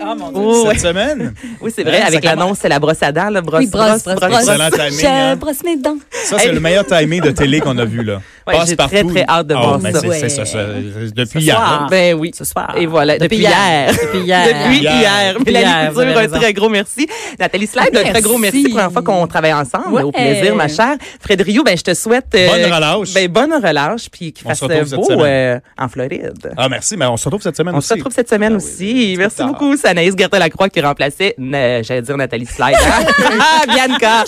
Ah, 0.04 0.16
mon 0.16 0.32
Oh, 0.34 0.66
ouais. 0.68 0.74
cette 0.76 0.88
semaine. 0.88 1.34
Oui, 1.62 1.72
c'est 1.76 1.84
vrai, 1.84 2.02
Hein, 2.02 2.06
avec 2.08 2.24
l'annonce, 2.24 2.58
c'est 2.62 2.70
la 2.70 2.80
brosse 2.80 3.02
à 3.04 3.12
dents, 3.12 3.30
là, 3.30 3.42
brosse, 3.42 3.60
Oui, 3.62 3.68
brosse, 3.68 4.04
brosse, 4.04 4.16
brosse. 4.20 4.40
Excellent 4.48 4.70
timing, 4.72 5.00
Je 5.00 5.06
hein. 5.06 5.36
brosse 5.36 5.64
mes 5.64 5.78
dents. 5.78 5.98
Ça, 6.26 6.40
c'est 6.40 6.52
le 6.52 6.60
meilleur 6.60 6.86
timing 6.86 7.22
de 7.22 7.32
télé 7.32 7.60
qu'on 7.60 7.78
a 7.78 7.86
vu, 7.86 8.04
là. 8.04 8.22
Ouais, 8.48 8.54
Passe 8.56 8.70
j'ai 8.70 8.76
partout. 8.76 8.96
très, 8.96 9.04
très 9.04 9.24
hâte 9.28 9.48
de 9.48 9.54
Ah, 9.56 9.62
voir 9.62 9.80
ben, 9.80 9.94
ça. 9.94 10.00
c'est- 10.02 10.12
c'est 10.14 10.30
ça, 10.30 10.42
Ouais. 10.42 10.46
ça, 10.48 11.00
depuis 11.16 11.40
Ce 11.42 11.46
hier. 11.46 11.56
soir. 11.56 11.82
là. 11.82 11.88
Ben 11.92 12.16
oui. 12.16 12.32
Ce 12.36 12.44
soir. 12.44 12.74
Et 12.78 12.86
voilà, 12.88 13.14
depuis, 13.20 13.38
Depuis 13.38 13.38
hier. 13.38 13.52
hier. 13.52 13.92
Depuis 13.94 14.20
hier. 14.20 14.46
Depuis 14.48 14.80
Hier. 14.80 14.94
hier. 15.00 15.34
Depuis 15.34 15.54
Mélanie 15.54 15.66
hier, 15.66 15.92
avez 16.00 16.16
un 16.24 16.28
très 16.40 16.54
gros 16.54 16.70
merci. 16.70 17.08
Nathalie 17.40 17.68
Slide, 17.68 17.96
un 17.96 18.10
très 18.12 18.22
gros 18.22 18.38
merci. 18.38 18.64
Première 18.70 18.92
fois 18.92 19.02
qu'on 19.04 19.28
travaille 19.28 19.54
ensemble. 19.54 19.94
Ouais. 19.94 20.04
Au 20.04 20.12
plaisir, 20.12 20.56
ma 20.56 20.68
chère. 20.68 20.96
Frédéric, 21.20 21.64
ben, 21.64 21.78
je 21.78 21.84
te 21.84 21.94
souhaite... 21.94 22.28
euh, 22.36 22.48
Bonne 22.50 22.74
relâche. 22.74 23.14
Ben, 23.14 23.28
bonne 23.28 23.54
relâche, 23.54 24.10
puis 24.12 24.34
qu'il 24.34 24.48
On 24.48 24.50
fasse 24.50 24.62
beau 24.92 25.22
euh, 25.24 25.60
en 25.78 25.88
Floride. 25.88 26.54
Ah, 26.58 26.68
merci, 26.70 26.98
mais 26.98 27.06
on 27.06 27.18
se 27.18 27.26
retrouve 27.26 27.42
cette 27.44 27.58
semaine 27.58 27.76
On 27.76 27.78
aussi. 27.78 27.90
se 27.90 27.94
retrouve 27.94 28.14
cette 28.14 28.30
semaine 28.30 28.54
Ah 28.54 28.58
aussi. 28.58 29.16
Merci 29.18 29.44
beaucoup. 29.44 29.76
C'est 29.78 29.88
Anaïs 29.90 30.16
Gertin-Lacroix 30.18 30.70
qui 30.70 30.82
remplaçait, 30.82 31.36
j'allais 31.38 32.02
dire 32.02 32.18
Nathalie 32.18 32.46
Slide. 32.46 32.76
hein? 32.80 33.06
Ah, 33.40 33.64
Bianca. 33.68 34.24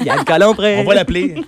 Bianca 0.00 0.38
Lompré. 0.38 0.78
On 0.80 0.84
va 0.84 0.94
l'appeler. 0.94 1.34